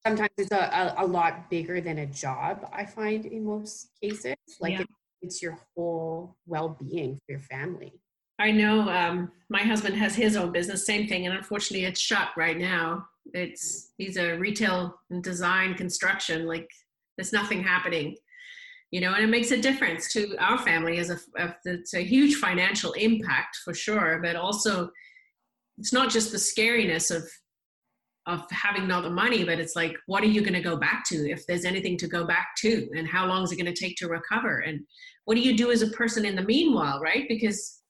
sometimes 0.06 0.30
it's 0.38 0.52
a, 0.52 0.94
a, 0.98 1.06
a, 1.06 1.06
lot 1.06 1.50
bigger 1.50 1.82
than 1.82 2.00
a 2.00 2.06
job 2.06 2.70
i 2.72 2.86
find 2.86 3.26
in 3.26 3.44
most 3.46 3.90
cases. 4.02 4.36
Like 4.60 4.80
yeah. 4.80 4.86
it's 5.22 5.42
your 5.42 5.58
whole 5.76 6.38
well-being 6.46 7.16
for 7.16 7.32
your 7.32 7.40
family. 7.42 7.94
I 8.38 8.52
know 8.52 8.90
um, 8.90 9.32
my 9.50 9.62
husband 9.62 9.96
has 9.96 10.16
his 10.16 10.36
own 10.36 10.52
business 10.52 10.86
same 10.86 11.08
thing 11.08 11.26
and 11.26 11.36
unfortunately 11.36 11.86
it's 11.86 12.00
shut 12.00 12.30
right 12.38 12.58
now. 12.58 13.06
It's 13.34 13.92
he's 13.98 14.18
a 14.18 14.38
retail 14.38 14.96
and 15.10 15.24
design 15.24 15.74
construction 15.74 16.46
like 16.46 16.70
there's 17.18 17.34
nothing 17.34 17.64
happening 17.64 18.16
you 18.92 19.02
know 19.02 19.14
and 19.14 19.24
it 19.24 19.28
makes 19.28 19.52
a 19.52 19.62
difference 19.62 20.12
to 20.12 20.36
our 20.40 20.58
family 20.60 20.98
as 20.98 21.10
a, 21.10 21.20
it's 21.66 21.94
a 21.94 22.04
huge 22.04 22.36
financial 22.36 22.94
impact 22.94 23.58
for 23.64 23.74
sure 23.74 24.20
but 24.22 24.36
also 24.36 24.90
it's 25.78 25.94
not 25.94 26.10
just 26.10 26.32
the 26.32 26.38
scariness 26.38 27.16
of 27.16 27.24
of 28.28 28.44
having 28.50 28.88
not 28.88 29.04
the 29.04 29.10
money, 29.10 29.44
but 29.44 29.60
it's 29.60 29.76
like, 29.76 29.96
what 30.08 30.24
are 30.24 30.28
you 30.28 30.42
going 30.42 30.54
to 30.54 30.62
go 30.62 30.76
back 30.76 31.06
to 31.06 31.30
if 31.30 31.46
there's 31.46 31.66
anything 31.66 31.96
to 31.98 32.08
go 32.08 32.26
back 32.26 32.48
to? 32.58 32.90
And 32.98 33.08
how 33.08 33.28
long 33.28 33.44
is 33.44 33.52
it 33.52 33.58
going 33.58 33.72
to 33.72 33.80
take 33.80 33.96
to 33.98 34.08
recover? 34.08 34.60
And 34.60 34.82
what 35.26 35.36
do 35.36 35.42
you 35.42 35.56
do 35.56 35.72
as 35.72 35.84
a 35.84 35.90
person 35.90 36.26
in 36.26 36.36
the 36.36 36.42
meanwhile, 36.42 37.00
right? 37.00 37.26
Because 37.28 37.82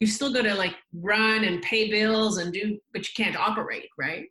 you 0.00 0.06
still 0.06 0.32
got 0.32 0.42
to 0.42 0.54
like 0.54 0.74
run 0.94 1.44
and 1.44 1.62
pay 1.62 1.90
bills 1.90 2.38
and 2.38 2.52
do, 2.52 2.78
but 2.92 3.02
you 3.02 3.24
can't 3.24 3.36
operate, 3.36 3.88
right? 3.98 4.26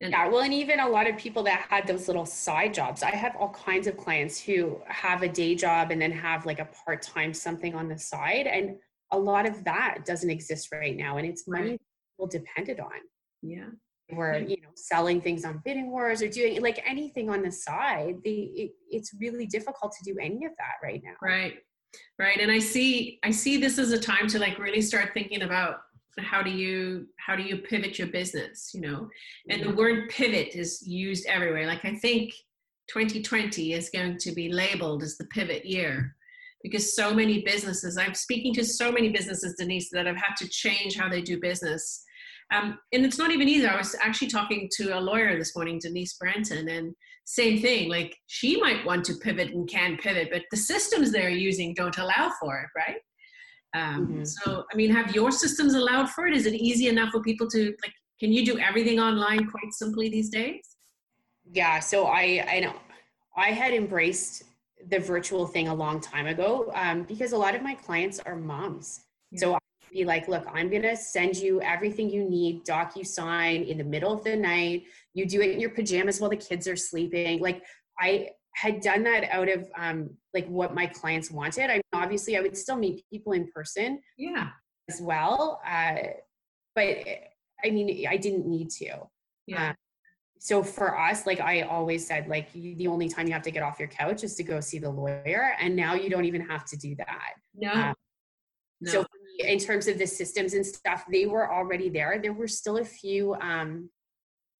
And 0.00 0.12
yeah, 0.12 0.28
well, 0.28 0.40
and 0.40 0.54
even 0.54 0.80
a 0.80 0.88
lot 0.88 1.06
of 1.08 1.16
people 1.18 1.42
that 1.42 1.66
had 1.68 1.86
those 1.86 2.08
little 2.08 2.24
side 2.24 2.72
jobs. 2.72 3.02
I 3.02 3.10
have 3.10 3.36
all 3.36 3.50
kinds 3.50 3.86
of 3.86 3.96
clients 3.96 4.40
who 4.40 4.80
have 4.86 5.22
a 5.22 5.28
day 5.28 5.54
job 5.54 5.90
and 5.90 6.00
then 6.00 6.10
have 6.12 6.46
like 6.46 6.58
a 6.58 6.68
part 6.84 7.02
time 7.02 7.34
something 7.34 7.74
on 7.74 7.88
the 7.88 7.98
side. 7.98 8.46
And 8.46 8.76
a 9.12 9.18
lot 9.18 9.46
of 9.46 9.62
that 9.64 10.06
doesn't 10.06 10.30
exist 10.30 10.68
right 10.72 10.96
now. 10.96 11.18
And 11.18 11.26
it's 11.26 11.46
money 11.46 11.72
right. 11.72 11.80
people 12.16 12.28
depended 12.28 12.80
on. 12.80 12.92
Yeah 13.42 13.68
were 14.12 14.38
you 14.38 14.60
know 14.62 14.68
selling 14.74 15.20
things 15.20 15.44
on 15.44 15.60
bidding 15.64 15.90
wars 15.90 16.22
or 16.22 16.28
doing 16.28 16.60
like 16.60 16.82
anything 16.86 17.30
on 17.30 17.42
the 17.42 17.50
side 17.50 18.16
the 18.24 18.42
it, 18.54 18.70
it's 18.90 19.14
really 19.20 19.46
difficult 19.46 19.92
to 19.92 20.12
do 20.12 20.18
any 20.20 20.44
of 20.44 20.52
that 20.58 20.74
right 20.82 21.02
now 21.04 21.14
right 21.22 21.58
right 22.18 22.40
and 22.40 22.50
i 22.50 22.58
see 22.58 23.18
i 23.22 23.30
see 23.30 23.56
this 23.56 23.78
as 23.78 23.92
a 23.92 23.98
time 23.98 24.26
to 24.28 24.38
like 24.38 24.58
really 24.58 24.82
start 24.82 25.10
thinking 25.14 25.42
about 25.42 25.80
how 26.20 26.42
do 26.42 26.50
you 26.50 27.06
how 27.18 27.34
do 27.36 27.42
you 27.42 27.58
pivot 27.58 27.98
your 27.98 28.08
business 28.08 28.70
you 28.74 28.80
know 28.80 29.08
and 29.48 29.62
the 29.62 29.74
word 29.74 30.08
pivot 30.08 30.54
is 30.54 30.86
used 30.86 31.26
everywhere 31.26 31.66
like 31.66 31.84
i 31.84 31.94
think 31.96 32.32
2020 32.88 33.72
is 33.72 33.90
going 33.90 34.18
to 34.18 34.32
be 34.32 34.52
labeled 34.52 35.02
as 35.02 35.16
the 35.16 35.26
pivot 35.26 35.64
year 35.64 36.14
because 36.62 36.94
so 36.94 37.14
many 37.14 37.42
businesses 37.42 37.96
i'm 37.98 38.14
speaking 38.14 38.54
to 38.54 38.64
so 38.64 38.90
many 38.90 39.10
businesses 39.10 39.54
denise 39.58 39.90
that 39.90 40.06
have 40.06 40.16
had 40.16 40.34
to 40.36 40.48
change 40.48 40.96
how 40.96 41.08
they 41.08 41.22
do 41.22 41.40
business 41.40 42.04
um, 42.52 42.78
and 42.92 43.04
it's 43.04 43.18
not 43.18 43.30
even 43.30 43.48
easy. 43.48 43.66
I 43.66 43.76
was 43.76 43.94
actually 44.00 44.28
talking 44.28 44.68
to 44.72 44.98
a 44.98 45.00
lawyer 45.00 45.38
this 45.38 45.54
morning, 45.54 45.78
Denise 45.80 46.16
Branton, 46.18 46.70
and 46.70 46.94
same 47.24 47.60
thing. 47.60 47.88
Like 47.88 48.16
she 48.26 48.60
might 48.60 48.84
want 48.84 49.04
to 49.04 49.14
pivot 49.14 49.50
and 49.50 49.68
can 49.68 49.96
pivot, 49.98 50.30
but 50.32 50.42
the 50.50 50.56
systems 50.56 51.12
they're 51.12 51.30
using 51.30 51.74
don't 51.74 51.96
allow 51.98 52.32
for 52.40 52.58
it, 52.58 52.68
right? 52.76 52.96
Um, 53.74 54.06
mm-hmm. 54.06 54.24
So, 54.24 54.64
I 54.72 54.76
mean, 54.76 54.90
have 54.90 55.14
your 55.14 55.30
systems 55.30 55.74
allowed 55.74 56.10
for 56.10 56.26
it? 56.26 56.34
Is 56.34 56.46
it 56.46 56.54
easy 56.54 56.88
enough 56.88 57.10
for 57.10 57.20
people 57.20 57.48
to 57.50 57.66
like? 57.66 57.92
Can 58.18 58.32
you 58.32 58.44
do 58.44 58.58
everything 58.58 59.00
online 59.00 59.48
quite 59.48 59.72
simply 59.72 60.10
these 60.10 60.28
days? 60.28 60.76
Yeah. 61.52 61.80
So 61.80 62.06
I, 62.06 62.46
I 62.48 62.60
know, 62.60 62.74
I 63.36 63.48
had 63.48 63.72
embraced 63.72 64.44
the 64.90 64.98
virtual 64.98 65.46
thing 65.46 65.68
a 65.68 65.74
long 65.74 66.00
time 66.00 66.26
ago 66.26 66.70
um, 66.74 67.04
because 67.04 67.32
a 67.32 67.38
lot 67.38 67.54
of 67.54 67.62
my 67.62 67.74
clients 67.74 68.20
are 68.20 68.36
moms. 68.36 69.00
Yeah. 69.30 69.40
So 69.40 69.54
I 69.54 69.58
be 69.92 70.04
like, 70.04 70.28
look, 70.28 70.46
I'm 70.52 70.68
going 70.68 70.82
to 70.82 70.96
send 70.96 71.36
you 71.36 71.60
everything 71.62 72.10
you 72.10 72.28
need, 72.28 72.64
DocuSign 72.64 73.66
in 73.66 73.78
the 73.78 73.84
middle 73.84 74.12
of 74.12 74.22
the 74.22 74.36
night. 74.36 74.84
You 75.14 75.26
do 75.26 75.40
it 75.40 75.50
in 75.50 75.60
your 75.60 75.70
pajamas 75.70 76.20
while 76.20 76.30
the 76.30 76.36
kids 76.36 76.68
are 76.68 76.76
sleeping. 76.76 77.40
Like, 77.40 77.62
I 77.98 78.28
had 78.54 78.80
done 78.80 79.02
that 79.04 79.24
out 79.30 79.48
of 79.48 79.68
um, 79.76 80.10
like 80.34 80.46
what 80.48 80.74
my 80.74 80.86
clients 80.86 81.30
wanted. 81.30 81.70
I 81.70 81.74
mean, 81.74 81.82
obviously, 81.92 82.36
I 82.36 82.40
would 82.40 82.56
still 82.56 82.76
meet 82.76 83.04
people 83.10 83.32
in 83.32 83.50
person. 83.52 84.00
Yeah. 84.18 84.48
As 84.88 85.00
well. 85.00 85.60
Uh, 85.66 85.96
but 86.74 86.98
I 87.64 87.70
mean, 87.70 88.06
I 88.08 88.16
didn't 88.16 88.46
need 88.46 88.70
to. 88.70 88.98
Yeah. 89.46 89.70
Uh, 89.70 89.72
so 90.38 90.62
for 90.62 90.98
us, 90.98 91.26
like 91.26 91.40
I 91.40 91.62
always 91.62 92.06
said, 92.06 92.26
like 92.26 92.48
you, 92.54 92.74
the 92.74 92.88
only 92.88 93.08
time 93.08 93.26
you 93.26 93.34
have 93.34 93.42
to 93.42 93.50
get 93.50 93.62
off 93.62 93.78
your 93.78 93.88
couch 93.88 94.24
is 94.24 94.34
to 94.36 94.42
go 94.42 94.60
see 94.60 94.78
the 94.78 94.88
lawyer. 94.88 95.52
And 95.60 95.76
now 95.76 95.94
you 95.94 96.08
don't 96.08 96.24
even 96.24 96.40
have 96.48 96.64
to 96.66 96.76
do 96.76 96.94
that. 96.96 97.34
No. 97.54 97.72
Um, 97.72 97.94
no. 98.80 98.90
So 98.90 99.06
in 99.38 99.58
terms 99.58 99.86
of 99.86 99.98
the 99.98 100.06
systems 100.06 100.54
and 100.54 100.64
stuff, 100.64 101.04
they 101.12 101.26
were 101.26 101.52
already 101.52 101.90
there. 101.90 102.18
There 102.22 102.32
were 102.32 102.48
still 102.48 102.78
a 102.78 102.84
few 102.84 103.34
um, 103.34 103.90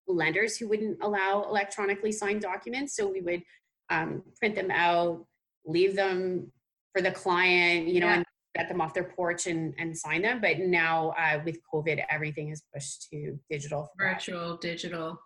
lenders 0.06 0.58
who 0.58 0.68
wouldn't 0.68 0.98
allow 1.02 1.44
electronically 1.44 2.12
signed 2.12 2.42
documents. 2.42 2.94
So 2.94 3.08
we 3.08 3.22
would 3.22 3.42
um, 3.90 4.22
print 4.38 4.54
them 4.54 4.70
out, 4.70 5.24
leave 5.66 5.94
them 5.94 6.50
for 6.92 7.02
the 7.02 7.10
client, 7.10 7.88
you 7.88 8.00
know, 8.00 8.06
yeah. 8.06 8.14
and 8.16 8.24
get 8.56 8.68
them 8.68 8.80
off 8.80 8.94
their 8.94 9.04
porch 9.04 9.46
and, 9.46 9.74
and 9.78 9.96
sign 9.96 10.22
them. 10.22 10.40
But 10.40 10.58
now 10.60 11.10
uh, 11.18 11.40
with 11.44 11.58
COVID, 11.72 12.02
everything 12.08 12.50
is 12.50 12.62
pushed 12.72 13.08
to 13.10 13.38
digital. 13.50 13.90
Virtual, 13.98 14.56
digital. 14.56 15.20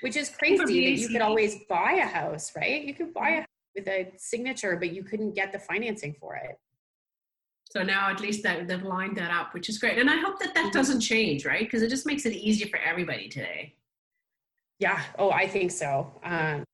Which 0.00 0.16
is 0.16 0.28
crazy 0.30 0.58
that 0.58 1.00
you 1.00 1.08
could 1.08 1.22
always 1.22 1.56
buy 1.68 1.98
a 2.02 2.06
house, 2.06 2.52
right? 2.56 2.84
You 2.84 2.94
could 2.94 3.12
buy 3.12 3.30
a 3.30 3.36
house 3.40 3.46
with 3.74 3.88
a 3.88 4.12
signature, 4.16 4.76
but 4.76 4.92
you 4.92 5.02
couldn't 5.02 5.34
get 5.34 5.52
the 5.52 5.58
financing 5.58 6.14
for 6.20 6.36
it. 6.36 6.56
So 7.70 7.82
now 7.82 8.10
at 8.10 8.20
least 8.20 8.42
that 8.44 8.66
they've 8.66 8.82
lined 8.82 9.16
that 9.18 9.30
up, 9.30 9.52
which 9.52 9.68
is 9.68 9.78
great. 9.78 9.98
And 9.98 10.08
I 10.08 10.16
hope 10.16 10.38
that 10.40 10.54
that 10.54 10.66
mm-hmm. 10.66 10.70
doesn't 10.70 11.00
change, 11.00 11.44
right? 11.44 11.60
Because 11.60 11.82
it 11.82 11.90
just 11.90 12.06
makes 12.06 12.24
it 12.24 12.32
easier 12.32 12.68
for 12.68 12.78
everybody 12.78 13.28
today. 13.28 13.74
Yeah. 14.78 15.02
Oh, 15.18 15.30
I 15.30 15.46
think 15.46 15.70
so. 15.70 16.12
Um, 16.24 16.64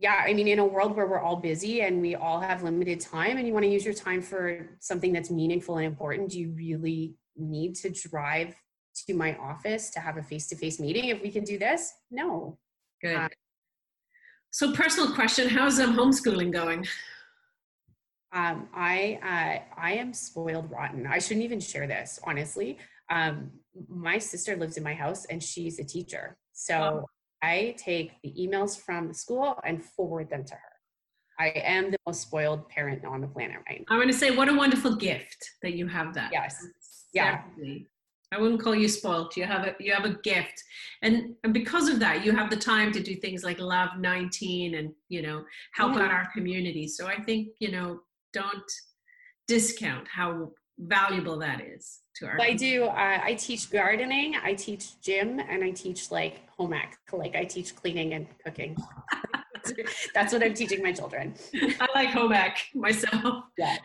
yeah. 0.00 0.24
I 0.26 0.32
mean, 0.32 0.48
in 0.48 0.58
a 0.58 0.64
world 0.64 0.96
where 0.96 1.06
we're 1.06 1.20
all 1.20 1.36
busy 1.36 1.82
and 1.82 2.00
we 2.00 2.14
all 2.14 2.40
have 2.40 2.62
limited 2.62 3.00
time 3.00 3.36
and 3.36 3.46
you 3.46 3.52
want 3.52 3.64
to 3.64 3.70
use 3.70 3.84
your 3.84 3.94
time 3.94 4.22
for 4.22 4.68
something 4.80 5.12
that's 5.12 5.30
meaningful 5.30 5.76
and 5.76 5.86
important, 5.86 6.30
do 6.30 6.40
you 6.40 6.50
really 6.50 7.14
need 7.36 7.74
to 7.76 7.90
drive 7.90 8.54
to 9.06 9.14
my 9.14 9.36
office 9.36 9.90
to 9.90 10.00
have 10.00 10.16
a 10.16 10.22
face-to-face 10.22 10.80
meeting 10.80 11.06
if 11.06 11.22
we 11.22 11.30
can 11.30 11.44
do 11.44 11.58
this 11.58 11.92
no 12.10 12.58
good 13.00 13.16
uh, 13.16 13.28
so 14.50 14.72
personal 14.72 15.14
question 15.14 15.48
how's 15.48 15.78
um, 15.78 15.96
homeschooling 15.96 16.52
going 16.52 16.84
um, 18.32 18.68
I 18.72 19.18
uh, 19.24 19.80
I 19.80 19.94
am 19.94 20.12
spoiled 20.12 20.70
rotten. 20.70 21.04
I 21.04 21.18
shouldn't 21.18 21.44
even 21.44 21.58
share 21.58 21.88
this, 21.88 22.20
honestly. 22.24 22.78
Um, 23.10 23.50
my 23.88 24.18
sister 24.18 24.56
lives 24.56 24.76
in 24.76 24.84
my 24.84 24.94
house 24.94 25.24
and 25.24 25.42
she's 25.42 25.80
a 25.80 25.84
teacher, 25.84 26.36
so 26.52 27.02
oh. 27.02 27.06
I 27.42 27.74
take 27.78 28.12
the 28.22 28.34
emails 28.38 28.78
from 28.78 29.08
the 29.08 29.14
school 29.14 29.58
and 29.64 29.84
forward 29.84 30.30
them 30.30 30.44
to 30.44 30.54
her. 30.54 30.60
I 31.38 31.48
am 31.60 31.90
the 31.90 31.96
most 32.06 32.22
spoiled 32.22 32.68
parent 32.68 33.04
on 33.04 33.22
the 33.22 33.26
planet 33.26 33.56
right 33.68 33.82
now. 33.88 33.94
I 33.94 33.98
want 33.98 34.10
to 34.10 34.16
say, 34.16 34.30
what 34.30 34.48
a 34.48 34.54
wonderful 34.54 34.96
gift 34.96 35.50
that 35.62 35.72
you 35.72 35.86
have 35.88 36.12
that. 36.14 36.30
Yes. 36.32 36.66
Yeah. 37.14 37.36
Definitely. 37.36 37.88
I 38.32 38.38
wouldn't 38.38 38.62
call 38.62 38.74
you 38.74 38.88
spoiled. 38.88 39.36
You 39.36 39.44
have 39.44 39.66
a 39.66 39.74
you 39.80 39.92
have 39.92 40.04
a 40.04 40.16
gift, 40.22 40.62
and 41.02 41.34
and 41.42 41.52
because 41.52 41.88
of 41.88 41.98
that, 41.98 42.24
you 42.24 42.30
have 42.30 42.48
the 42.48 42.56
time 42.56 42.92
to 42.92 43.02
do 43.02 43.16
things 43.16 43.42
like 43.42 43.58
Love 43.58 43.98
19 43.98 44.76
and 44.76 44.92
you 45.08 45.20
know 45.20 45.42
help 45.74 45.94
yeah. 45.94 46.02
out 46.02 46.10
mm-hmm. 46.10 46.14
our 46.14 46.28
community. 46.32 46.86
So 46.86 47.08
I 47.08 47.20
think 47.20 47.48
you 47.58 47.72
know 47.72 48.00
don't 48.32 48.70
discount 49.48 50.06
how 50.06 50.52
valuable 50.78 51.38
that 51.40 51.60
is 51.60 52.02
to 52.20 52.26
our. 52.26 52.40
I 52.40 52.54
do. 52.54 52.84
Uh, 52.84 53.20
I 53.22 53.34
teach 53.34 53.70
gardening. 53.70 54.36
I 54.42 54.54
teach 54.54 55.00
gym, 55.00 55.40
and 55.40 55.64
I 55.64 55.70
teach 55.70 56.10
like 56.10 56.48
home 56.50 56.72
ec. 56.72 56.98
Like 57.12 57.34
I 57.34 57.44
teach 57.44 57.74
cleaning 57.74 58.14
and 58.14 58.26
cooking. 58.44 58.76
That's 60.14 60.32
what 60.32 60.42
I'm 60.42 60.54
teaching 60.54 60.82
my 60.82 60.92
children. 60.92 61.34
I 61.54 61.88
like 61.94 62.10
home 62.10 62.32
ec 62.32 62.58
myself. 62.74 63.44
Yeah, 63.58 63.76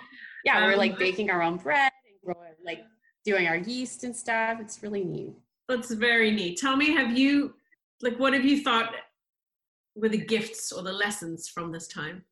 yeah. 0.44 0.60
Um, 0.60 0.64
we're 0.66 0.78
like 0.78 0.94
um, 0.94 1.00
baking 1.00 1.30
our 1.30 1.42
own 1.42 1.58
bread 1.58 1.92
and 2.08 2.16
growing, 2.24 2.54
like 2.64 2.84
doing 3.24 3.48
our 3.48 3.58
yeast 3.58 4.04
and 4.04 4.16
stuff. 4.16 4.60
It's 4.62 4.82
really 4.84 5.04
neat. 5.04 5.34
That's 5.68 5.92
very 5.92 6.32
neat. 6.32 6.60
Tell 6.60 6.76
me, 6.76 6.94
have 6.94 7.18
you 7.18 7.56
like 8.02 8.18
what 8.18 8.34
have 8.34 8.46
you 8.46 8.62
thought 8.62 8.94
were 9.96 10.10
the 10.10 10.18
gifts 10.18 10.72
or 10.72 10.84
the 10.84 10.94
lessons 10.94 11.50
from 11.50 11.72
this 11.72 11.88
time? 11.88 12.24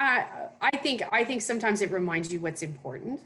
Uh, 0.00 0.22
I 0.62 0.76
think 0.78 1.02
I 1.12 1.24
think 1.24 1.42
sometimes 1.42 1.82
it 1.82 1.90
reminds 1.90 2.32
you 2.32 2.40
what's 2.40 2.62
important. 2.62 3.20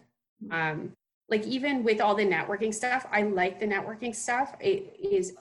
Um, 0.51 0.93
like 1.29 1.47
even 1.47 1.83
with 1.83 2.01
all 2.01 2.15
the 2.15 2.25
networking 2.25 2.73
stuff, 2.73 3.07
I 3.11 3.23
like 3.23 3.59
the 3.59 3.67
networking 3.67 4.15
stuff. 4.15 4.55
It 4.61 4.97
is 5.03 5.35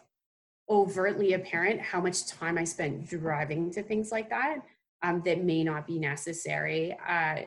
overtly 0.69 1.33
apparent 1.33 1.81
how 1.81 1.99
much 1.99 2.27
time 2.27 2.57
I 2.57 2.63
spent 2.63 3.09
driving 3.09 3.71
to 3.71 3.83
things 3.83 4.11
like 4.11 4.29
that 4.29 4.59
um, 5.01 5.21
that 5.25 5.43
may 5.43 5.63
not 5.63 5.85
be 5.85 5.99
necessary. 5.99 6.97
Uh, 7.07 7.41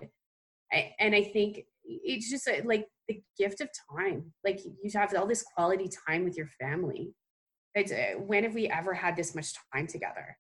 and 0.99 1.15
I 1.15 1.23
think 1.23 1.65
it's 1.85 2.31
just 2.31 2.47
uh, 2.49 2.61
like 2.65 2.87
the 3.09 3.23
gift 3.39 3.61
of 3.61 3.69
time. 3.91 4.33
Like 4.45 4.61
you 4.65 4.91
have 4.95 5.15
all 5.15 5.27
this 5.27 5.43
quality 5.43 5.89
time 6.07 6.25
with 6.25 6.37
your 6.37 6.49
family. 6.61 7.15
It's, 7.75 7.93
uh, 7.93 8.19
when 8.19 8.45
have 8.45 8.55
we 8.55 8.69
ever 8.69 8.93
had 8.95 9.17
this 9.17 9.35
much 9.35 9.53
time 9.73 9.87
together? 9.87 10.37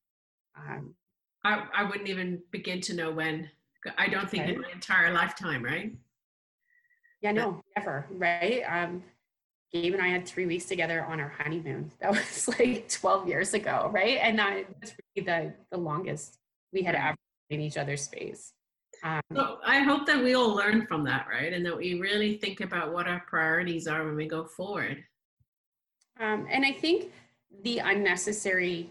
Um, 0.56 0.94
I, 1.44 1.64
I 1.74 1.84
wouldn't 1.84 2.08
even 2.08 2.42
begin 2.50 2.80
to 2.82 2.94
know 2.94 3.10
when. 3.10 3.48
I 3.96 4.08
don't 4.08 4.28
think 4.28 4.48
in 4.48 4.60
my 4.60 4.70
entire 4.72 5.12
lifetime, 5.12 5.62
right? 5.62 5.92
Yeah, 7.26 7.32
no, 7.32 7.60
never, 7.76 8.06
right? 8.12 8.62
Um, 8.68 9.02
Gabe 9.72 9.94
and 9.94 10.02
I 10.02 10.06
had 10.06 10.28
three 10.28 10.46
weeks 10.46 10.66
together 10.66 11.04
on 11.04 11.18
our 11.18 11.28
honeymoon. 11.28 11.90
That 12.00 12.12
was 12.12 12.46
like 12.46 12.88
12 12.88 13.26
years 13.26 13.52
ago, 13.52 13.90
right? 13.92 14.18
And 14.22 14.38
that 14.38 14.64
was 14.80 14.92
really 15.16 15.26
the, 15.26 15.52
the 15.72 15.76
longest 15.76 16.38
we 16.72 16.82
had 16.82 16.94
ever 16.94 17.16
in 17.50 17.60
each 17.60 17.76
other's 17.76 18.02
space. 18.02 18.52
Um, 19.02 19.20
so 19.34 19.58
I 19.66 19.80
hope 19.80 20.06
that 20.06 20.22
we 20.22 20.34
all 20.34 20.54
learn 20.54 20.86
from 20.86 21.02
that, 21.04 21.26
right? 21.28 21.52
And 21.52 21.66
that 21.66 21.76
we 21.76 21.98
really 21.98 22.36
think 22.36 22.60
about 22.60 22.92
what 22.92 23.08
our 23.08 23.24
priorities 23.26 23.88
are 23.88 24.04
when 24.04 24.14
we 24.14 24.28
go 24.28 24.44
forward. 24.44 25.02
Um, 26.20 26.46
and 26.48 26.64
I 26.64 26.70
think 26.70 27.10
the 27.64 27.80
unnecessary 27.80 28.88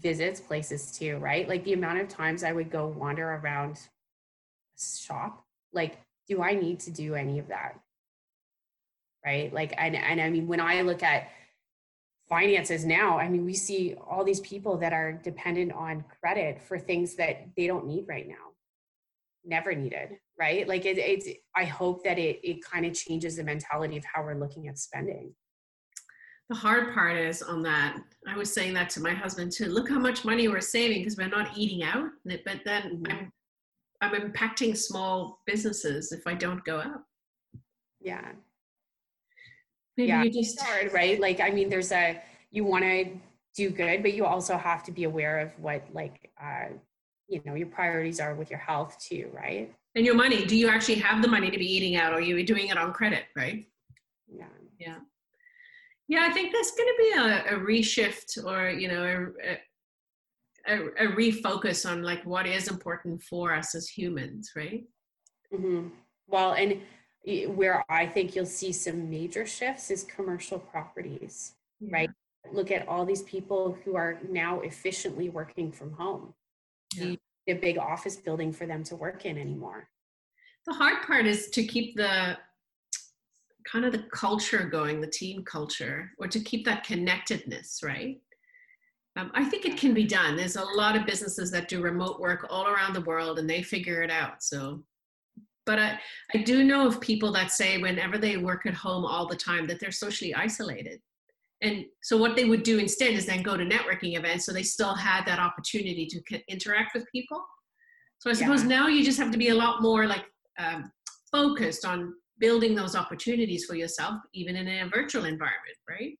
visits 0.00 0.40
places 0.40 0.92
too, 0.92 1.18
right? 1.18 1.46
Like 1.46 1.62
the 1.64 1.74
amount 1.74 2.00
of 2.00 2.08
times 2.08 2.42
I 2.42 2.52
would 2.52 2.70
go 2.70 2.86
wander 2.86 3.34
around 3.34 3.80
shop, 4.78 5.44
like, 5.74 5.98
do 6.28 6.42
I 6.42 6.54
need 6.54 6.80
to 6.80 6.90
do 6.90 7.14
any 7.14 7.38
of 7.38 7.48
that? 7.48 7.78
Right. 9.24 9.52
Like, 9.52 9.74
and, 9.76 9.96
and 9.96 10.20
I 10.20 10.30
mean, 10.30 10.46
when 10.46 10.60
I 10.60 10.82
look 10.82 11.02
at 11.02 11.28
finances 12.28 12.84
now, 12.84 13.18
I 13.18 13.28
mean, 13.28 13.44
we 13.44 13.54
see 13.54 13.94
all 13.94 14.24
these 14.24 14.40
people 14.40 14.76
that 14.78 14.92
are 14.92 15.12
dependent 15.12 15.72
on 15.72 16.04
credit 16.20 16.62
for 16.62 16.78
things 16.78 17.16
that 17.16 17.48
they 17.56 17.66
don't 17.66 17.86
need 17.86 18.06
right 18.08 18.28
now, 18.28 18.34
never 19.44 19.74
needed. 19.74 20.10
Right. 20.38 20.68
Like, 20.68 20.84
it, 20.84 20.98
it's, 20.98 21.28
I 21.56 21.64
hope 21.64 22.04
that 22.04 22.18
it, 22.18 22.40
it 22.42 22.62
kind 22.62 22.86
of 22.86 22.94
changes 22.94 23.36
the 23.36 23.44
mentality 23.44 23.96
of 23.96 24.04
how 24.04 24.22
we're 24.22 24.38
looking 24.38 24.68
at 24.68 24.78
spending 24.78 25.34
the 26.48 26.54
hard 26.54 26.94
part 26.94 27.16
is 27.16 27.42
on 27.42 27.62
that 27.62 27.98
i 28.28 28.36
was 28.36 28.52
saying 28.52 28.72
that 28.72 28.88
to 28.90 29.00
my 29.00 29.12
husband 29.12 29.50
too 29.50 29.66
look 29.66 29.88
how 29.88 29.98
much 29.98 30.24
money 30.24 30.48
we're 30.48 30.60
saving 30.60 30.98
because 30.98 31.16
we're 31.16 31.28
not 31.28 31.56
eating 31.56 31.82
out 31.82 32.08
but 32.24 32.60
then 32.64 32.82
mm-hmm. 32.82 33.12
i'm 33.12 33.32
i'm 34.00 34.14
impacting 34.14 34.76
small 34.76 35.40
businesses 35.46 36.12
if 36.12 36.26
i 36.26 36.34
don't 36.34 36.64
go 36.64 36.80
out 36.80 37.02
yeah. 38.06 38.32
Maybe 39.96 40.08
yeah 40.08 40.22
you 40.22 40.30
just 40.30 40.60
hard 40.60 40.92
right? 40.92 41.18
Like 41.18 41.40
i 41.40 41.50
mean 41.50 41.68
there's 41.68 41.92
a 41.92 42.22
you 42.50 42.64
want 42.64 42.84
to 42.84 43.06
do 43.56 43.70
good 43.70 44.02
but 44.02 44.12
you 44.12 44.24
also 44.24 44.56
have 44.56 44.82
to 44.84 44.92
be 44.92 45.04
aware 45.04 45.40
of 45.40 45.50
what 45.58 45.82
like 45.92 46.30
uh 46.40 46.66
you 47.28 47.40
know 47.44 47.54
your 47.54 47.66
priorities 47.66 48.20
are 48.20 48.34
with 48.34 48.50
your 48.50 48.60
health 48.60 48.96
too 49.00 49.28
right? 49.32 49.74
And 49.94 50.04
your 50.04 50.14
money 50.14 50.44
do 50.44 50.56
you 50.56 50.68
actually 50.68 50.96
have 50.96 51.22
the 51.22 51.28
money 51.28 51.50
to 51.50 51.58
be 51.58 51.66
eating 51.66 51.96
out? 51.96 52.12
Or 52.12 52.16
are 52.16 52.20
you 52.20 52.44
doing 52.44 52.68
it 52.68 52.78
on 52.78 52.92
credit 52.92 53.24
right? 53.34 53.66
Yeah. 54.28 54.44
Yeah. 54.78 54.98
Yeah, 56.08 56.28
I 56.28 56.32
think 56.32 56.52
there's 56.52 56.70
going 56.70 56.88
to 56.88 56.96
be 56.98 57.10
a, 57.18 57.56
a 57.56 57.58
reshift 57.58 58.44
or, 58.44 58.70
you 58.70 58.86
know, 58.86 59.02
a, 59.02 59.50
a, 59.50 59.58
a, 60.68 61.06
refocus 61.08 61.88
on 61.88 62.02
like 62.02 62.24
what 62.24 62.46
is 62.46 62.68
important 62.68 63.22
for 63.22 63.54
us 63.54 63.74
as 63.74 63.88
humans, 63.88 64.52
right? 64.56 64.84
Mm-hmm. 65.52 65.88
Well, 66.28 66.54
and 66.54 66.80
where 67.56 67.84
I 67.88 68.06
think 68.06 68.34
you'll 68.34 68.46
see 68.46 68.72
some 68.72 69.10
major 69.10 69.46
shifts 69.46 69.90
is 69.90 70.04
commercial 70.04 70.58
properties, 70.58 71.52
yeah. 71.80 71.88
right? 71.92 72.10
Look 72.52 72.70
at 72.70 72.86
all 72.86 73.04
these 73.04 73.22
people 73.22 73.76
who 73.84 73.96
are 73.96 74.18
now 74.28 74.60
efficiently 74.60 75.28
working 75.28 75.72
from 75.72 75.92
home. 75.92 76.34
Yeah. 76.94 77.16
a 77.48 77.54
big 77.54 77.78
office 77.78 78.16
building 78.16 78.52
for 78.52 78.66
them 78.66 78.82
to 78.84 78.96
work 78.96 79.26
in 79.26 79.36
anymore. 79.36 79.88
The 80.66 80.72
hard 80.72 81.02
part 81.02 81.26
is 81.26 81.50
to 81.50 81.64
keep 81.64 81.96
the 81.96 82.38
kind 83.70 83.84
of 83.84 83.92
the 83.92 84.04
culture 84.12 84.64
going, 84.64 85.00
the 85.00 85.06
team 85.06 85.44
culture, 85.44 86.12
or 86.18 86.26
to 86.28 86.40
keep 86.40 86.64
that 86.64 86.84
connectedness, 86.84 87.80
right? 87.82 88.18
Um, 89.16 89.30
I 89.34 89.44
think 89.44 89.64
it 89.64 89.78
can 89.78 89.94
be 89.94 90.04
done. 90.04 90.36
There's 90.36 90.56
a 90.56 90.64
lot 90.64 90.94
of 90.94 91.06
businesses 91.06 91.50
that 91.50 91.68
do 91.68 91.80
remote 91.80 92.20
work 92.20 92.46
all 92.50 92.66
around 92.66 92.92
the 92.92 93.00
world 93.00 93.38
and 93.38 93.48
they 93.48 93.62
figure 93.62 94.02
it 94.02 94.10
out. 94.10 94.42
So, 94.42 94.84
but 95.64 95.78
I, 95.78 95.98
I 96.34 96.38
do 96.38 96.64
know 96.64 96.86
of 96.86 97.00
people 97.00 97.32
that 97.32 97.50
say 97.50 97.78
whenever 97.80 98.18
they 98.18 98.36
work 98.36 98.66
at 98.66 98.74
home 98.74 99.06
all 99.06 99.26
the 99.26 99.36
time 99.36 99.66
that 99.68 99.80
they're 99.80 99.90
socially 99.90 100.34
isolated. 100.34 101.00
And 101.62 101.86
so 102.02 102.18
what 102.18 102.36
they 102.36 102.44
would 102.44 102.62
do 102.62 102.78
instead 102.78 103.14
is 103.14 103.24
then 103.24 103.42
go 103.42 103.56
to 103.56 103.64
networking 103.64 104.18
events. 104.18 104.44
So 104.44 104.52
they 104.52 104.62
still 104.62 104.94
had 104.94 105.24
that 105.24 105.38
opportunity 105.38 106.06
to 106.06 106.40
interact 106.48 106.94
with 106.94 107.10
people. 107.10 107.42
So 108.18 108.28
I 108.28 108.34
suppose 108.34 108.62
yeah. 108.62 108.68
now 108.68 108.88
you 108.88 109.02
just 109.02 109.18
have 109.18 109.32
to 109.32 109.38
be 109.38 109.48
a 109.48 109.54
lot 109.54 109.80
more 109.80 110.06
like 110.06 110.24
um, 110.58 110.90
focused 111.32 111.86
on 111.86 112.12
building 112.38 112.74
those 112.74 112.94
opportunities 112.94 113.64
for 113.64 113.74
yourself, 113.74 114.16
even 114.34 114.56
in 114.56 114.68
a 114.68 114.88
virtual 114.88 115.24
environment, 115.24 115.76
right? 115.88 116.18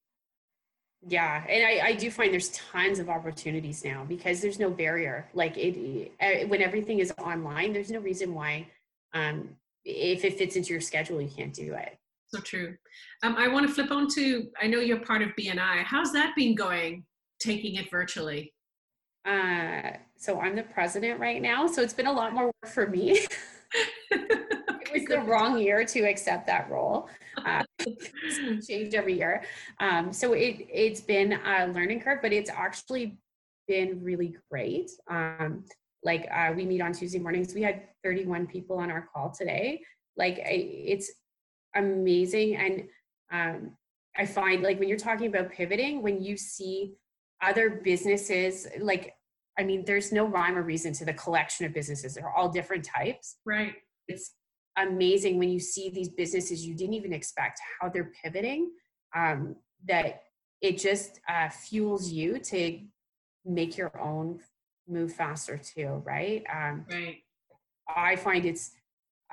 Yeah, 1.05 1.43
and 1.47 1.63
I, 1.63 1.87
I 1.89 1.93
do 1.93 2.09
find 2.09 2.33
there's 2.33 2.49
tons 2.49 2.99
of 2.99 3.09
opportunities 3.09 3.85
now 3.85 4.03
because 4.07 4.41
there's 4.41 4.59
no 4.59 4.69
barrier. 4.69 5.29
Like 5.33 5.57
it, 5.57 6.11
eh, 6.19 6.45
when 6.45 6.61
everything 6.61 6.99
is 6.99 7.13
online, 7.19 7.71
there's 7.71 7.91
no 7.91 7.99
reason 7.99 8.33
why, 8.33 8.67
um, 9.13 9.49
if 9.85 10.25
it 10.25 10.37
fits 10.37 10.55
into 10.55 10.71
your 10.73 10.81
schedule, 10.81 11.21
you 11.21 11.29
can't 11.29 11.53
do 11.53 11.73
it. 11.75 11.97
So 12.27 12.41
true. 12.41 12.75
Um, 13.23 13.35
I 13.37 13.47
want 13.47 13.67
to 13.67 13.73
flip 13.73 13.91
on 13.91 14.07
to. 14.15 14.49
I 14.61 14.67
know 14.67 14.79
you're 14.79 14.99
part 14.99 15.21
of 15.21 15.29
BNI. 15.39 15.83
How's 15.83 16.11
that 16.13 16.33
been 16.35 16.55
going? 16.55 17.05
Taking 17.39 17.75
it 17.75 17.89
virtually. 17.89 18.53
Uh, 19.23 19.91
so 20.17 20.39
I'm 20.41 20.55
the 20.55 20.63
president 20.63 21.19
right 21.19 21.41
now, 21.41 21.67
so 21.67 21.81
it's 21.81 21.93
been 21.93 22.07
a 22.07 22.11
lot 22.11 22.33
more 22.33 22.45
work 22.45 22.73
for 22.73 22.87
me. 22.87 23.25
the 25.19 25.25
wrong 25.25 25.57
year 25.57 25.85
to 25.85 26.01
accept 26.01 26.47
that 26.47 26.69
role. 26.69 27.09
Uh, 27.45 27.63
change 28.67 28.93
every 28.93 29.17
year. 29.17 29.43
Um, 29.79 30.11
so 30.11 30.33
it 30.33 30.67
it's 30.71 31.01
been 31.01 31.33
a 31.33 31.67
learning 31.67 32.01
curve, 32.01 32.19
but 32.21 32.33
it's 32.33 32.49
actually 32.49 33.17
been 33.67 34.03
really 34.03 34.35
great. 34.49 34.91
Um, 35.09 35.65
like 36.03 36.27
uh, 36.33 36.53
we 36.55 36.65
meet 36.65 36.81
on 36.81 36.93
Tuesday 36.93 37.19
mornings. 37.19 37.53
We 37.53 37.61
had 37.61 37.83
31 38.03 38.47
people 38.47 38.77
on 38.77 38.89
our 38.89 39.07
call 39.13 39.31
today. 39.31 39.81
Like 40.15 40.39
it's 40.43 41.11
amazing, 41.75 42.55
and 42.55 42.83
um, 43.31 43.71
I 44.15 44.25
find 44.25 44.63
like 44.63 44.79
when 44.79 44.89
you're 44.89 44.97
talking 44.97 45.27
about 45.27 45.51
pivoting, 45.51 46.01
when 46.01 46.21
you 46.21 46.37
see 46.37 46.95
other 47.41 47.81
businesses 47.83 48.67
like 48.79 49.13
I 49.59 49.63
mean, 49.63 49.83
there's 49.85 50.11
no 50.11 50.25
rhyme 50.25 50.55
or 50.55 50.61
reason 50.61 50.93
to 50.93 51.05
the 51.05 51.13
collection 51.13 51.65
of 51.65 51.73
businesses. 51.73 52.13
They're 52.13 52.29
all 52.29 52.49
different 52.49 52.85
types. 52.85 53.37
Right. 53.43 53.73
It's 54.07 54.33
amazing 54.77 55.37
when 55.37 55.49
you 55.49 55.59
see 55.59 55.89
these 55.89 56.09
businesses 56.09 56.65
you 56.65 56.75
didn't 56.75 56.93
even 56.93 57.13
expect 57.13 57.59
how 57.79 57.89
they're 57.89 58.11
pivoting 58.23 58.71
um, 59.15 59.55
that 59.87 60.23
it 60.61 60.77
just 60.77 61.19
uh, 61.29 61.49
fuels 61.49 62.11
you 62.11 62.39
to 62.39 62.79
make 63.45 63.77
your 63.77 63.99
own 63.99 64.39
move 64.87 65.13
faster 65.13 65.57
too 65.57 66.01
right? 66.05 66.43
Um, 66.53 66.85
right. 66.89 67.17
I 67.95 68.15
find 68.15 68.45
it's 68.45 68.71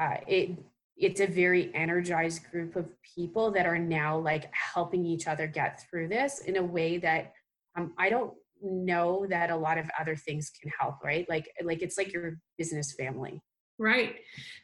uh, 0.00 0.16
it 0.26 0.58
it's 0.96 1.20
a 1.20 1.26
very 1.26 1.74
energized 1.74 2.48
group 2.50 2.76
of 2.76 2.86
people 3.16 3.50
that 3.50 3.66
are 3.66 3.78
now 3.78 4.16
like 4.18 4.52
helping 4.52 5.04
each 5.04 5.26
other 5.26 5.46
get 5.46 5.82
through 5.82 6.08
this 6.08 6.40
in 6.40 6.56
a 6.56 6.62
way 6.62 6.98
that 6.98 7.32
um, 7.76 7.92
i 7.98 8.08
don't 8.08 8.32
know 8.64 9.26
that 9.28 9.50
a 9.50 9.56
lot 9.56 9.78
of 9.78 9.90
other 9.98 10.16
things 10.16 10.50
can 10.60 10.70
help 10.78 10.96
right? 11.04 11.26
Like 11.28 11.50
like 11.62 11.82
it's 11.82 11.98
like 11.98 12.12
your 12.12 12.38
business 12.58 12.94
family 12.98 13.40
right. 13.78 14.16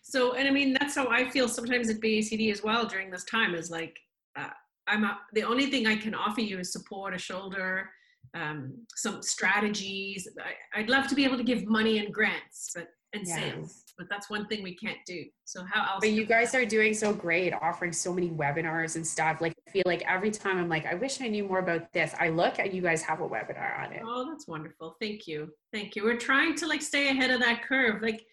So 0.03 0.35
and 0.35 0.49
i 0.49 0.51
mean 0.51 0.77
that's 0.79 0.97
how 0.97 1.09
i 1.09 1.29
feel 1.31 1.49
sometimes 1.49 1.89
at 1.89 2.01
bacd 2.01 2.51
as 2.51 2.63
well 2.63 2.87
during 2.87 3.11
this 3.11 3.25
time 3.25 3.55
is 3.55 3.71
like 3.71 3.97
uh, 4.37 4.49
i'm 4.89 5.05
a, 5.05 5.19
the 5.35 5.45
only 5.45 5.67
thing 5.67 5.87
i 5.87 5.97
can 5.97 6.15
offer 6.15 6.41
you 6.41 6.59
is 6.59 6.73
support 6.73 7.15
a 7.15 7.19
shoulder 7.19 7.89
um, 8.35 8.75
some 8.95 9.23
strategies. 9.23 10.29
I, 10.75 10.81
would 10.81 10.91
love 10.91 11.09
to 11.09 11.15
be 11.15 11.25
able 11.25 11.37
to 11.37 11.45
give 11.45 11.67
money 11.67 11.99
and 11.99 12.13
grants 12.13 12.71
but 12.75 12.89
and 13.13 13.27
yeah. 13.27 13.35
sales 13.35 13.83
but 13.99 14.09
that's 14.09 14.31
one 14.31 14.47
thing 14.47 14.63
we 14.63 14.75
can't 14.77 14.99
do. 15.05 15.25
So 15.45 15.65
how 15.71 15.83
else 15.83 16.01
but 16.01 16.11
you 16.11 16.25
guys 16.25 16.55
are 16.55 16.65
doing 16.65 16.95
so 16.95 17.13
great 17.13 17.53
offering 17.61 17.93
so 17.93 18.15
many 18.15 18.31
webinars 18.31 18.97
and 18.97 19.07
stuff. 19.07 19.41
Like 19.41 19.53
i 19.67 19.71
feel 19.71 19.83
like 19.85 20.03
every 20.09 20.31
time 20.31 20.59
i'm 20.59 20.69
like 20.69 20.87
i 20.87 20.95
wish 20.95 21.21
i 21.21 21.27
knew 21.27 21.45
more 21.45 21.59
about 21.59 21.93
this. 21.93 22.15
I 22.19 22.29
look 22.29 22.59
at 22.59 22.73
you 22.73 22.83
guys 22.83 23.03
have 23.03 23.21
a 23.21 23.29
webinar 23.29 23.81
on 23.81 23.93
it. 23.93 24.03
Oh 24.07 24.31
that's 24.31 24.47
wonderful. 24.47 24.97
Thank 25.01 25.27
you. 25.27 25.51
Thank 25.73 25.97
you. 25.97 26.05
We're 26.05 26.17
trying 26.17 26.55
to 26.57 26.67
like 26.67 26.83
stay 26.83 27.09
ahead 27.09 27.31
of 27.31 27.41
that 27.41 27.63
curve. 27.63 28.01
Like 28.01 28.25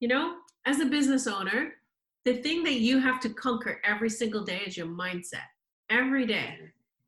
you 0.00 0.08
know 0.08 0.36
as 0.66 0.80
a 0.80 0.86
business 0.86 1.26
owner 1.26 1.72
the 2.24 2.34
thing 2.42 2.62
that 2.64 2.80
you 2.80 2.98
have 2.98 3.20
to 3.20 3.28
conquer 3.28 3.80
every 3.84 4.08
single 4.08 4.42
day 4.42 4.62
is 4.66 4.78
your 4.78 4.86
mindset. 4.86 5.44
Every 5.90 6.26
day 6.26 6.56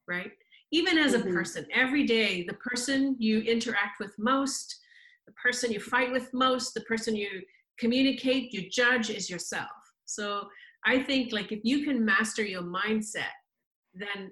right? 0.09 0.31
Even 0.73 0.99
as 0.99 1.15
a 1.15 1.19
mm-hmm. 1.19 1.35
person 1.35 1.67
every 1.73 2.05
day 2.05 2.45
the 2.45 2.55
person 2.55 3.17
you 3.19 3.41
interact 3.41 4.01
with 4.01 4.13
most 4.19 4.77
the 5.27 5.33
person 5.33 5.73
you 5.73 5.81
fight 5.81 6.13
with 6.13 6.33
most 6.33 6.75
the 6.75 6.81
person 6.83 7.17
you 7.17 7.43
communicate 7.79 8.53
you 8.53 8.69
judge 8.71 9.11
is 9.11 9.29
yourself. 9.31 9.71
So 10.05 10.49
i 10.85 11.03
think 11.03 11.33
like 11.33 11.51
if 11.53 11.61
you 11.65 11.85
can 11.85 12.05
master 12.05 12.45
your 12.45 12.63
mindset 12.63 13.37
then 13.95 14.31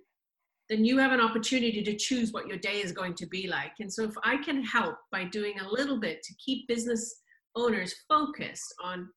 then 0.70 0.84
you 0.84 0.96
have 0.98 1.12
an 1.12 1.20
opportunity 1.20 1.82
to 1.82 1.94
choose 1.94 2.32
what 2.32 2.46
your 2.46 2.56
day 2.56 2.80
is 2.80 2.90
going 2.90 3.14
to 3.14 3.26
be 3.26 3.46
like. 3.46 3.72
And 3.80 3.92
so 3.92 4.04
if 4.04 4.14
i 4.22 4.36
can 4.36 4.62
help 4.62 4.96
by 5.10 5.24
doing 5.24 5.58
a 5.60 5.68
little 5.68 5.98
bit 5.98 6.22
to 6.22 6.34
keep 6.44 6.68
business 6.68 7.22
owners 7.56 7.94
focused 8.08 8.74
on 8.82 9.08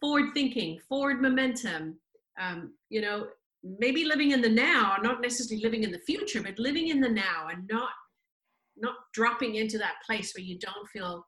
forward 0.00 0.30
thinking 0.34 0.78
forward 0.88 1.20
momentum 1.20 1.98
um, 2.40 2.72
you 2.88 3.00
know 3.00 3.26
maybe 3.78 4.04
living 4.04 4.30
in 4.30 4.40
the 4.40 4.48
now 4.48 4.96
not 5.02 5.20
necessarily 5.20 5.62
living 5.62 5.82
in 5.82 5.90
the 5.90 5.98
future 6.00 6.42
but 6.42 6.58
living 6.58 6.88
in 6.88 7.00
the 7.00 7.08
now 7.08 7.48
and 7.50 7.68
not 7.70 7.90
not 8.76 8.94
dropping 9.12 9.56
into 9.56 9.78
that 9.78 9.94
place 10.06 10.32
where 10.34 10.44
you 10.44 10.58
don't 10.58 10.88
feel 10.88 11.24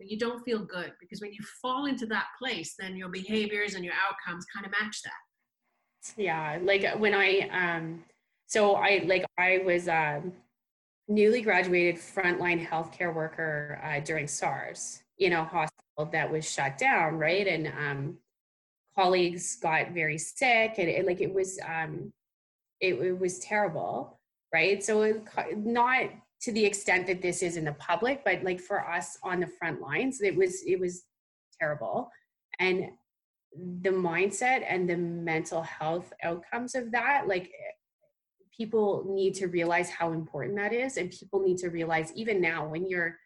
you 0.00 0.18
don't 0.18 0.42
feel 0.44 0.58
good. 0.64 0.92
Because 1.00 1.20
when 1.20 1.32
you 1.32 1.38
fall 1.62 1.86
into 1.86 2.06
that 2.06 2.26
place 2.38 2.74
then 2.78 2.96
your 2.96 3.08
behaviors 3.08 3.74
and 3.74 3.84
your 3.84 3.94
outcomes 3.94 4.44
kind 4.54 4.66
of 4.66 4.72
match 4.72 5.00
that. 5.02 6.14
Yeah 6.16 6.58
like 6.62 6.98
when 6.98 7.14
i 7.14 7.48
um 7.50 8.04
so 8.46 8.74
i 8.74 9.02
like 9.06 9.24
i 9.38 9.60
was 9.64 9.88
um 9.88 10.32
newly 11.08 11.40
graduated 11.40 11.96
frontline 11.96 12.64
healthcare 12.66 13.14
worker 13.14 13.80
uh, 13.82 14.00
during 14.00 14.26
sars 14.26 15.02
you 15.16 15.30
know 15.30 15.44
hospital 15.44 15.83
that 16.12 16.30
was 16.30 16.50
shut 16.50 16.78
down 16.78 17.16
right? 17.16 17.46
And 17.46 17.66
um 17.68 18.18
colleagues 18.96 19.56
got 19.56 19.90
very 19.90 20.18
sick 20.18 20.74
and 20.78 20.88
it, 20.88 21.06
like 21.06 21.20
it 21.20 21.32
was 21.32 21.58
um 21.66 22.12
it, 22.80 22.94
it 22.94 23.18
was 23.18 23.38
terrible 23.38 24.20
right? 24.52 24.84
So 24.84 25.02
it, 25.02 25.24
not 25.56 26.10
to 26.42 26.52
the 26.52 26.64
extent 26.64 27.06
that 27.08 27.22
this 27.22 27.42
is 27.42 27.56
in 27.56 27.64
the 27.64 27.72
public 27.74 28.24
but 28.24 28.42
like 28.44 28.60
for 28.60 28.88
us 28.88 29.18
on 29.22 29.40
the 29.40 29.46
front 29.46 29.80
lines 29.80 30.20
it 30.20 30.36
was 30.36 30.62
it 30.66 30.78
was 30.78 31.04
terrible. 31.60 32.10
And 32.58 32.90
the 33.82 33.90
mindset 33.90 34.64
and 34.68 34.88
the 34.88 34.96
mental 34.96 35.62
health 35.62 36.12
outcomes 36.22 36.74
of 36.74 36.90
that 36.90 37.28
like 37.28 37.52
people 38.56 39.04
need 39.08 39.34
to 39.34 39.46
realize 39.46 39.90
how 39.90 40.12
important 40.12 40.56
that 40.56 40.72
is 40.72 40.96
and 40.96 41.10
people 41.10 41.40
need 41.40 41.58
to 41.58 41.68
realize 41.68 42.12
even 42.14 42.40
now 42.40 42.66
when 42.66 42.88
you're 42.88 43.16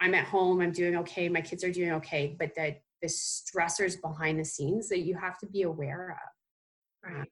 i'm 0.00 0.14
at 0.14 0.24
home 0.24 0.60
i'm 0.60 0.72
doing 0.72 0.96
okay 0.96 1.28
my 1.28 1.40
kids 1.40 1.62
are 1.64 1.72
doing 1.72 1.92
okay 1.92 2.36
but 2.38 2.54
that 2.56 2.82
the 3.02 3.08
stressors 3.08 4.00
behind 4.00 4.38
the 4.38 4.44
scenes 4.44 4.88
that 4.88 5.00
you 5.00 5.16
have 5.16 5.38
to 5.38 5.46
be 5.46 5.62
aware 5.62 6.10
of. 6.10 7.10
Right. 7.12 7.28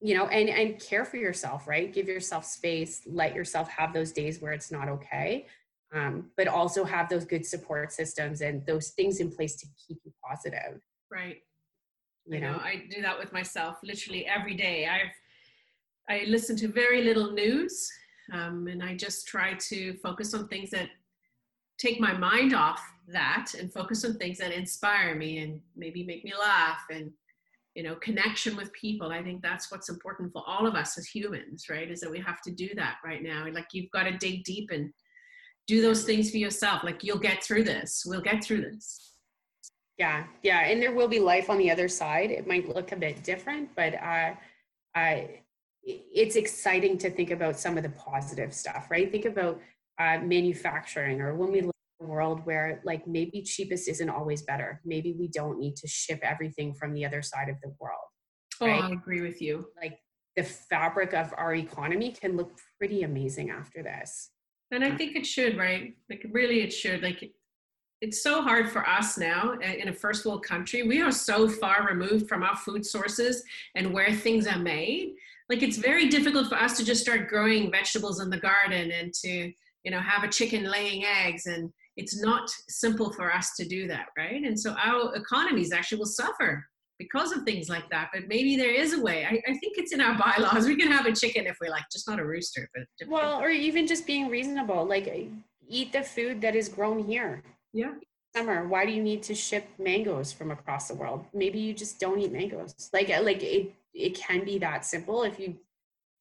you 0.00 0.16
know 0.16 0.26
and 0.26 0.48
and 0.48 0.80
care 0.80 1.04
for 1.04 1.18
yourself 1.18 1.68
right? 1.68 1.92
Give 1.92 2.08
yourself 2.08 2.44
space 2.44 3.02
let 3.06 3.34
yourself 3.34 3.68
have 3.70 3.92
those 3.92 4.10
days 4.10 4.40
where 4.40 4.52
it's 4.52 4.72
not 4.72 4.88
okay 4.88 5.46
um, 5.94 6.30
but 6.36 6.48
also 6.48 6.82
have 6.84 7.08
those 7.08 7.24
good 7.24 7.46
support 7.46 7.92
systems 7.92 8.40
and 8.40 8.66
those 8.66 8.90
things 8.90 9.20
in 9.20 9.30
place 9.30 9.54
to 9.54 9.66
keep 9.86 9.98
you 10.04 10.12
positive. 10.28 10.80
Right. 11.12 11.36
You 12.26 12.40
know, 12.40 12.54
know? 12.54 12.58
I 12.58 12.82
do 12.90 13.00
that 13.02 13.16
with 13.16 13.32
myself 13.32 13.76
literally 13.84 14.26
every 14.26 14.54
day. 14.54 14.86
I've 14.86 15.12
i 16.08 16.24
listen 16.26 16.56
to 16.56 16.68
very 16.68 17.02
little 17.02 17.32
news 17.32 17.90
um, 18.32 18.68
and 18.68 18.80
i 18.82 18.94
just 18.94 19.26
try 19.26 19.54
to 19.54 19.92
focus 19.94 20.34
on 20.34 20.46
things 20.46 20.70
that 20.70 20.88
take 21.78 22.00
my 22.00 22.12
mind 22.12 22.54
off 22.54 22.80
that 23.08 23.52
and 23.58 23.72
focus 23.72 24.04
on 24.04 24.14
things 24.14 24.38
that 24.38 24.52
inspire 24.52 25.14
me 25.14 25.38
and 25.38 25.60
maybe 25.76 26.04
make 26.04 26.24
me 26.24 26.32
laugh 26.38 26.80
and 26.90 27.10
you 27.74 27.82
know 27.82 27.94
connection 27.96 28.56
with 28.56 28.72
people. 28.72 29.12
I 29.12 29.22
think 29.22 29.42
that's 29.42 29.70
what's 29.70 29.88
important 29.88 30.32
for 30.32 30.42
all 30.46 30.66
of 30.66 30.74
us 30.74 30.98
as 30.98 31.06
humans 31.06 31.66
right 31.70 31.90
is 31.90 32.00
that 32.00 32.10
we 32.10 32.18
have 32.20 32.40
to 32.42 32.50
do 32.50 32.68
that 32.76 32.96
right 33.04 33.22
now. 33.22 33.46
Like 33.52 33.68
you've 33.72 33.90
got 33.90 34.04
to 34.04 34.16
dig 34.16 34.44
deep 34.44 34.70
and 34.72 34.90
do 35.66 35.82
those 35.82 36.04
things 36.04 36.30
for 36.30 36.38
yourself. 36.38 36.84
Like 36.84 37.02
you'll 37.04 37.18
get 37.18 37.42
through 37.42 37.64
this. 37.64 38.04
We'll 38.06 38.20
get 38.20 38.42
through 38.42 38.62
this. 38.62 39.12
Yeah. 39.98 40.24
Yeah. 40.42 40.60
And 40.60 40.80
there 40.80 40.94
will 40.94 41.08
be 41.08 41.20
life 41.20 41.50
on 41.50 41.58
the 41.58 41.70
other 41.70 41.88
side. 41.88 42.30
It 42.30 42.46
might 42.46 42.68
look 42.68 42.92
a 42.92 42.96
bit 42.96 43.22
different 43.22 43.70
but 43.76 43.94
uh, 43.94 44.34
i 44.94 45.40
it's 45.88 46.34
exciting 46.34 46.98
to 46.98 47.08
think 47.08 47.30
about 47.30 47.56
some 47.56 47.76
of 47.76 47.84
the 47.84 47.90
positive 47.90 48.52
stuff 48.52 48.88
right? 48.90 49.10
Think 49.12 49.24
about 49.24 49.60
uh, 49.98 50.18
manufacturing 50.22 51.20
or 51.20 51.34
when 51.34 51.52
we 51.52 51.60
live 51.60 51.72
in 52.00 52.06
a 52.06 52.08
world 52.08 52.44
where 52.44 52.80
like 52.84 53.06
maybe 53.06 53.42
cheapest 53.42 53.88
isn't 53.88 54.10
always 54.10 54.42
better. 54.42 54.80
Maybe 54.84 55.14
we 55.18 55.28
don't 55.28 55.58
need 55.58 55.76
to 55.76 55.88
ship 55.88 56.20
everything 56.22 56.74
from 56.74 56.92
the 56.92 57.04
other 57.04 57.22
side 57.22 57.48
of 57.48 57.56
the 57.62 57.74
world 57.80 58.06
oh 58.60 58.66
right? 58.66 58.84
i 58.84 58.90
agree 58.90 59.20
with 59.20 59.40
you. 59.40 59.66
Like 59.80 59.98
the 60.36 60.42
fabric 60.42 61.14
of 61.14 61.32
our 61.36 61.54
economy 61.54 62.12
can 62.12 62.36
look 62.36 62.52
pretty 62.78 63.02
amazing 63.02 63.50
after 63.50 63.82
this. 63.82 64.30
And 64.70 64.84
i 64.84 64.94
think 64.96 65.16
it 65.16 65.26
should 65.26 65.56
right? 65.56 65.94
Like 66.10 66.26
really 66.30 66.60
it 66.60 66.72
should. 66.72 67.02
Like 67.02 67.32
it's 68.02 68.22
so 68.22 68.42
hard 68.42 68.70
for 68.70 68.86
us 68.86 69.16
now 69.16 69.52
in 69.52 69.88
a 69.88 69.92
first 69.92 70.26
world 70.26 70.44
country. 70.44 70.82
We 70.82 71.00
are 71.00 71.12
so 71.12 71.48
far 71.48 71.86
removed 71.88 72.28
from 72.28 72.42
our 72.42 72.56
food 72.56 72.84
sources 72.84 73.42
and 73.74 73.92
where 73.92 74.12
things 74.12 74.46
are 74.46 74.58
made. 74.58 75.14
Like 75.48 75.62
it's 75.62 75.78
very 75.78 76.08
difficult 76.08 76.48
for 76.48 76.56
us 76.56 76.76
to 76.76 76.84
just 76.84 77.00
start 77.00 77.28
growing 77.28 77.70
vegetables 77.70 78.20
in 78.20 78.28
the 78.28 78.38
garden 78.38 78.90
and 78.90 79.14
to 79.14 79.52
you 79.86 79.92
know 79.92 80.00
have 80.00 80.24
a 80.24 80.28
chicken 80.28 80.64
laying 80.64 81.04
eggs 81.04 81.46
and 81.46 81.72
it's 81.96 82.20
not 82.20 82.50
simple 82.68 83.12
for 83.12 83.32
us 83.32 83.54
to 83.54 83.64
do 83.66 83.86
that 83.86 84.08
right? 84.18 84.42
And 84.42 84.58
so 84.58 84.72
our 84.72 85.14
economies 85.14 85.72
actually 85.72 85.98
will 85.98 86.06
suffer 86.06 86.66
because 86.98 87.30
of 87.30 87.44
things 87.44 87.68
like 87.68 87.88
that 87.90 88.10
but 88.12 88.26
maybe 88.26 88.56
there 88.56 88.74
is 88.74 88.94
a 88.94 89.00
way. 89.00 89.24
I, 89.24 89.40
I, 89.48 89.52
think 89.58 89.78
it's 89.78 89.92
in 89.92 90.00
our 90.00 90.18
bylaws. 90.18 90.66
We 90.66 90.76
can 90.76 90.90
have 90.90 91.06
a 91.06 91.14
chicken 91.14 91.46
if 91.46 91.56
we 91.60 91.68
like 91.70 91.84
just 91.90 92.08
not 92.08 92.18
a 92.18 92.26
rooster 92.26 92.68
but 92.74 93.08
well 93.08 93.40
or 93.40 93.48
even 93.48 93.86
just 93.86 94.06
being 94.06 94.28
reasonable 94.28 94.84
like 94.84 95.06
eat 95.68 95.92
the 95.92 96.02
food 96.02 96.40
that 96.40 96.56
is 96.56 96.68
grown 96.68 96.98
here. 96.98 97.44
Yeah. 97.72 97.92
Summer 98.34 98.66
why 98.66 98.86
do 98.86 98.92
you 98.92 99.02
need 99.02 99.22
to 99.22 99.34
ship 99.36 99.68
mangoes 99.78 100.32
from 100.32 100.50
across 100.50 100.88
the 100.88 100.96
world? 100.96 101.24
Maybe 101.32 101.60
you 101.60 101.72
just 101.72 102.00
don't 102.00 102.20
eat 102.20 102.32
mangoes. 102.32 102.74
Like 102.92 103.08
like 103.08 103.42
it 103.44 103.72
it 103.94 104.16
can 104.16 104.44
be 104.44 104.58
that 104.58 104.84
simple 104.84 105.22
if 105.22 105.38
you 105.38 105.56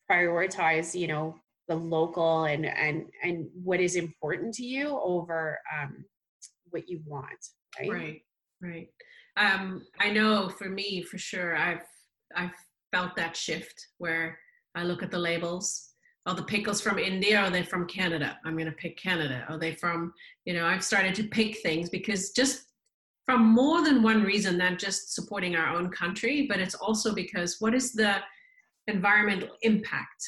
prioritize 0.09 0.93
you 0.93 1.07
know 1.07 1.35
the 1.67 1.75
local 1.75 2.45
and 2.45 2.65
and 2.65 3.05
and 3.23 3.47
what 3.63 3.79
is 3.79 3.95
important 3.95 4.53
to 4.55 4.63
you 4.63 4.99
over 5.01 5.59
um, 5.73 6.05
what 6.69 6.87
you 6.87 7.01
want 7.05 7.29
right? 7.79 7.91
Right 7.91 8.21
right. 8.61 8.87
Um, 9.37 9.85
i 9.99 10.09
know 10.09 10.49
for 10.49 10.69
me 10.69 11.01
for 11.03 11.17
sure 11.17 11.55
i've 11.57 11.85
i've 12.35 12.51
felt 12.91 13.15
that 13.15 13.35
shift 13.35 13.87
where 13.97 14.37
i 14.75 14.83
look 14.83 15.03
at 15.03 15.11
the 15.11 15.19
labels. 15.19 15.91
Are 16.27 16.33
the 16.33 16.43
pickles 16.43 16.81
from 16.81 16.97
india 16.97 17.39
are 17.39 17.51
they 17.51 17.63
from 17.63 17.87
canada? 17.87 18.37
I'm 18.45 18.55
going 18.55 18.65
to 18.65 18.71
pick 18.71 18.97
canada. 18.97 19.45
Are 19.49 19.59
they 19.59 19.73
from 19.73 20.13
you 20.45 20.53
know 20.53 20.65
i've 20.65 20.83
started 20.83 21.13
to 21.15 21.23
pick 21.23 21.57
things 21.59 21.89
because 21.89 22.31
just 22.31 22.65
from 23.25 23.41
more 23.47 23.83
than 23.83 24.03
one 24.03 24.23
reason 24.23 24.57
than 24.57 24.77
just 24.77 25.13
supporting 25.13 25.55
our 25.55 25.75
own 25.75 25.89
country 25.89 26.45
but 26.47 26.59
it's 26.59 26.75
also 26.75 27.13
because 27.13 27.57
what 27.59 27.73
is 27.73 27.91
the 27.93 28.15
environmental 28.87 29.49
impact 29.61 30.23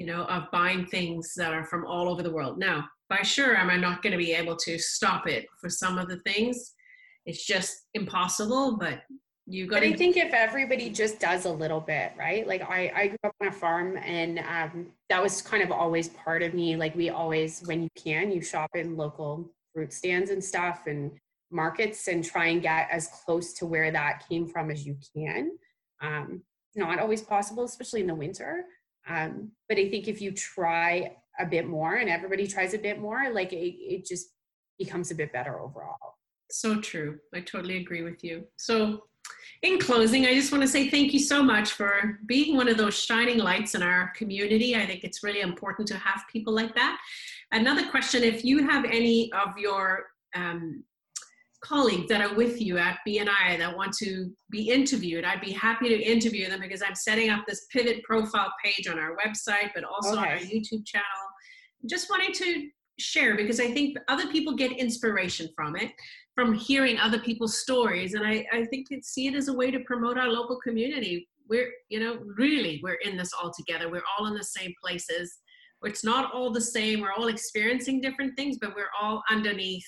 you 0.00 0.06
know, 0.06 0.24
of 0.24 0.50
buying 0.50 0.86
things 0.86 1.34
that 1.36 1.52
are 1.52 1.64
from 1.64 1.86
all 1.86 2.08
over 2.08 2.22
the 2.22 2.32
world. 2.32 2.58
Now, 2.58 2.88
by 3.08 3.22
sure, 3.22 3.56
am 3.56 3.70
I 3.70 3.76
not 3.76 4.02
going 4.02 4.12
to 4.12 4.18
be 4.18 4.32
able 4.32 4.56
to 4.56 4.78
stop 4.78 5.28
it 5.28 5.46
for 5.60 5.68
some 5.68 5.98
of 5.98 6.08
the 6.08 6.18
things? 6.20 6.74
it's 7.26 7.44
just 7.44 7.86
impossible 7.94 8.76
but 8.76 9.02
you 9.46 9.66
got 9.66 9.76
but 9.76 9.82
i 9.82 9.92
think 9.92 10.16
if 10.16 10.32
everybody 10.32 10.90
just 10.90 11.18
does 11.18 11.44
a 11.44 11.50
little 11.50 11.80
bit 11.80 12.12
right 12.18 12.46
like 12.46 12.62
i 12.62 12.92
i 12.94 13.06
grew 13.08 13.18
up 13.24 13.34
on 13.40 13.48
a 13.48 13.52
farm 13.52 13.96
and 13.98 14.38
um, 14.40 14.86
that 15.08 15.22
was 15.22 15.42
kind 15.42 15.62
of 15.62 15.70
always 15.70 16.08
part 16.08 16.42
of 16.42 16.54
me 16.54 16.76
like 16.76 16.94
we 16.94 17.10
always 17.10 17.60
when 17.66 17.82
you 17.82 17.88
can 17.96 18.30
you 18.30 18.40
shop 18.40 18.70
in 18.74 18.96
local 18.96 19.50
fruit 19.74 19.92
stands 19.92 20.30
and 20.30 20.42
stuff 20.42 20.82
and 20.86 21.12
markets 21.50 22.06
and 22.08 22.24
try 22.24 22.46
and 22.46 22.62
get 22.62 22.88
as 22.90 23.08
close 23.24 23.52
to 23.54 23.66
where 23.66 23.90
that 23.90 24.24
came 24.28 24.46
from 24.46 24.70
as 24.70 24.86
you 24.86 24.96
can 25.14 25.50
um, 26.00 26.42
not 26.74 26.98
always 26.98 27.22
possible 27.22 27.64
especially 27.64 28.00
in 28.00 28.06
the 28.06 28.14
winter 28.14 28.64
um, 29.08 29.50
but 29.68 29.78
i 29.78 29.88
think 29.88 30.08
if 30.08 30.20
you 30.20 30.32
try 30.32 31.14
a 31.38 31.46
bit 31.46 31.66
more 31.66 31.96
and 31.96 32.10
everybody 32.10 32.46
tries 32.46 32.74
a 32.74 32.78
bit 32.78 33.00
more 33.00 33.30
like 33.32 33.52
it, 33.52 33.74
it 33.78 34.04
just 34.04 34.30
becomes 34.78 35.10
a 35.10 35.14
bit 35.14 35.32
better 35.32 35.60
overall 35.60 36.16
so 36.50 36.80
true 36.80 37.18
i 37.34 37.40
totally 37.40 37.76
agree 37.76 38.02
with 38.02 38.22
you 38.24 38.44
so 38.56 39.02
in 39.62 39.78
closing, 39.78 40.24
I 40.24 40.34
just 40.34 40.52
want 40.52 40.62
to 40.62 40.68
say 40.68 40.88
thank 40.88 41.12
you 41.12 41.18
so 41.18 41.42
much 41.42 41.72
for 41.72 42.18
being 42.26 42.56
one 42.56 42.68
of 42.68 42.78
those 42.78 42.98
shining 42.98 43.38
lights 43.38 43.74
in 43.74 43.82
our 43.82 44.10
community. 44.16 44.74
I 44.74 44.86
think 44.86 45.04
it's 45.04 45.22
really 45.22 45.42
important 45.42 45.86
to 45.88 45.98
have 45.98 46.22
people 46.32 46.54
like 46.54 46.74
that. 46.76 46.98
Another 47.52 47.90
question 47.90 48.22
if 48.22 48.42
you 48.42 48.66
have 48.66 48.86
any 48.86 49.30
of 49.32 49.58
your 49.58 50.06
um, 50.34 50.82
colleagues 51.62 52.08
that 52.08 52.20
are 52.20 52.34
with 52.34 52.60
you 52.60 52.78
at 52.78 52.98
BNI 53.06 53.58
that 53.58 53.76
want 53.76 53.92
to 53.98 54.30
be 54.50 54.70
interviewed, 54.70 55.24
I'd 55.24 55.40
be 55.40 55.52
happy 55.52 55.88
to 55.88 56.00
interview 56.00 56.48
them 56.48 56.60
because 56.60 56.82
I'm 56.82 56.94
setting 56.94 57.30
up 57.30 57.44
this 57.46 57.66
pivot 57.70 58.02
profile 58.02 58.52
page 58.64 58.88
on 58.88 58.98
our 58.98 59.16
website, 59.16 59.70
but 59.74 59.84
also 59.84 60.12
okay. 60.12 60.20
on 60.20 60.28
our 60.28 60.36
YouTube 60.38 60.86
channel. 60.86 61.04
Just 61.86 62.10
wanting 62.10 62.32
to 62.32 62.68
share 62.98 63.36
because 63.36 63.60
I 63.60 63.72
think 63.72 63.96
other 64.08 64.30
people 64.30 64.54
get 64.54 64.72
inspiration 64.72 65.48
from 65.56 65.76
it 65.76 65.92
from 66.34 66.54
hearing 66.54 66.98
other 66.98 67.18
people's 67.18 67.58
stories. 67.58 68.14
And 68.14 68.26
I, 68.26 68.46
I 68.52 68.64
think 68.66 68.86
it 68.90 69.04
see 69.04 69.26
it 69.26 69.34
as 69.34 69.48
a 69.48 69.52
way 69.52 69.70
to 69.70 69.80
promote 69.80 70.18
our 70.18 70.28
local 70.28 70.58
community. 70.60 71.28
We're 71.48 71.70
you 71.88 72.00
know 72.00 72.20
really 72.36 72.80
we're 72.82 73.00
in 73.04 73.16
this 73.16 73.32
all 73.32 73.52
together. 73.52 73.90
We're 73.90 74.02
all 74.18 74.26
in 74.26 74.34
the 74.34 74.44
same 74.44 74.72
places. 74.82 75.38
It's 75.82 76.04
not 76.04 76.32
all 76.32 76.52
the 76.52 76.60
same. 76.60 77.00
We're 77.00 77.12
all 77.12 77.28
experiencing 77.28 78.00
different 78.00 78.36
things 78.36 78.58
but 78.60 78.74
we're 78.76 78.90
all 79.00 79.22
underneath 79.30 79.86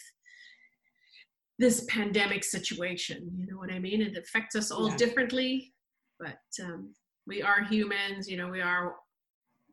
this 1.62 1.84
pandemic 1.88 2.42
situation 2.42 3.30
you 3.36 3.46
know 3.46 3.56
what 3.56 3.70
i 3.70 3.78
mean 3.78 4.02
it 4.02 4.16
affects 4.16 4.56
us 4.56 4.70
all 4.72 4.90
yeah. 4.90 4.96
differently 4.96 5.72
but 6.18 6.42
um, 6.64 6.92
we 7.26 7.40
are 7.40 7.62
humans 7.62 8.28
you 8.28 8.36
know 8.36 8.48
we 8.48 8.60
are 8.60 8.96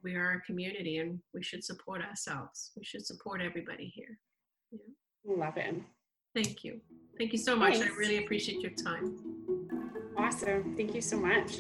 we 0.04 0.14
are 0.14 0.34
a 0.34 0.42
community 0.42 0.98
and 1.00 1.20
we 1.34 1.42
should 1.42 1.64
support 1.64 2.02
ourselves 2.02 2.72
we 2.78 2.84
should 2.84 3.06
support 3.06 3.42
everybody 3.42 3.92
here 3.96 4.20
yeah. 4.72 4.80
love 5.36 5.58
it 5.58 5.76
Thank 6.36 6.64
you. 6.64 6.80
Thank 7.18 7.34
you 7.34 7.40
so 7.40 7.56
much. 7.56 7.78
Thanks. 7.78 7.92
I 7.92 7.98
really 7.98 8.24
appreciate 8.24 8.62
your 8.62 8.72
time. 8.72 9.16
Awesome. 10.18 10.76
Thank 10.76 10.94
you 10.94 11.02
so 11.02 11.18
much. 11.18 11.58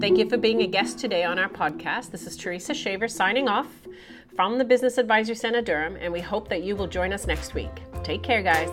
Thank 0.00 0.18
you 0.18 0.28
for 0.28 0.36
being 0.36 0.62
a 0.62 0.66
guest 0.66 0.98
today 0.98 1.24
on 1.24 1.38
our 1.38 1.48
podcast. 1.48 2.10
This 2.10 2.26
is 2.26 2.36
Teresa 2.36 2.74
Shaver 2.74 3.08
signing 3.08 3.48
off 3.48 3.68
from 4.38 4.56
the 4.56 4.64
Business 4.64 4.98
Advisory 4.98 5.34
Center 5.34 5.60
Durham, 5.60 5.96
and 5.96 6.12
we 6.12 6.20
hope 6.20 6.48
that 6.48 6.62
you 6.62 6.76
will 6.76 6.86
join 6.86 7.12
us 7.12 7.26
next 7.26 7.54
week. 7.54 7.72
Take 8.04 8.22
care, 8.22 8.40
guys. 8.40 8.68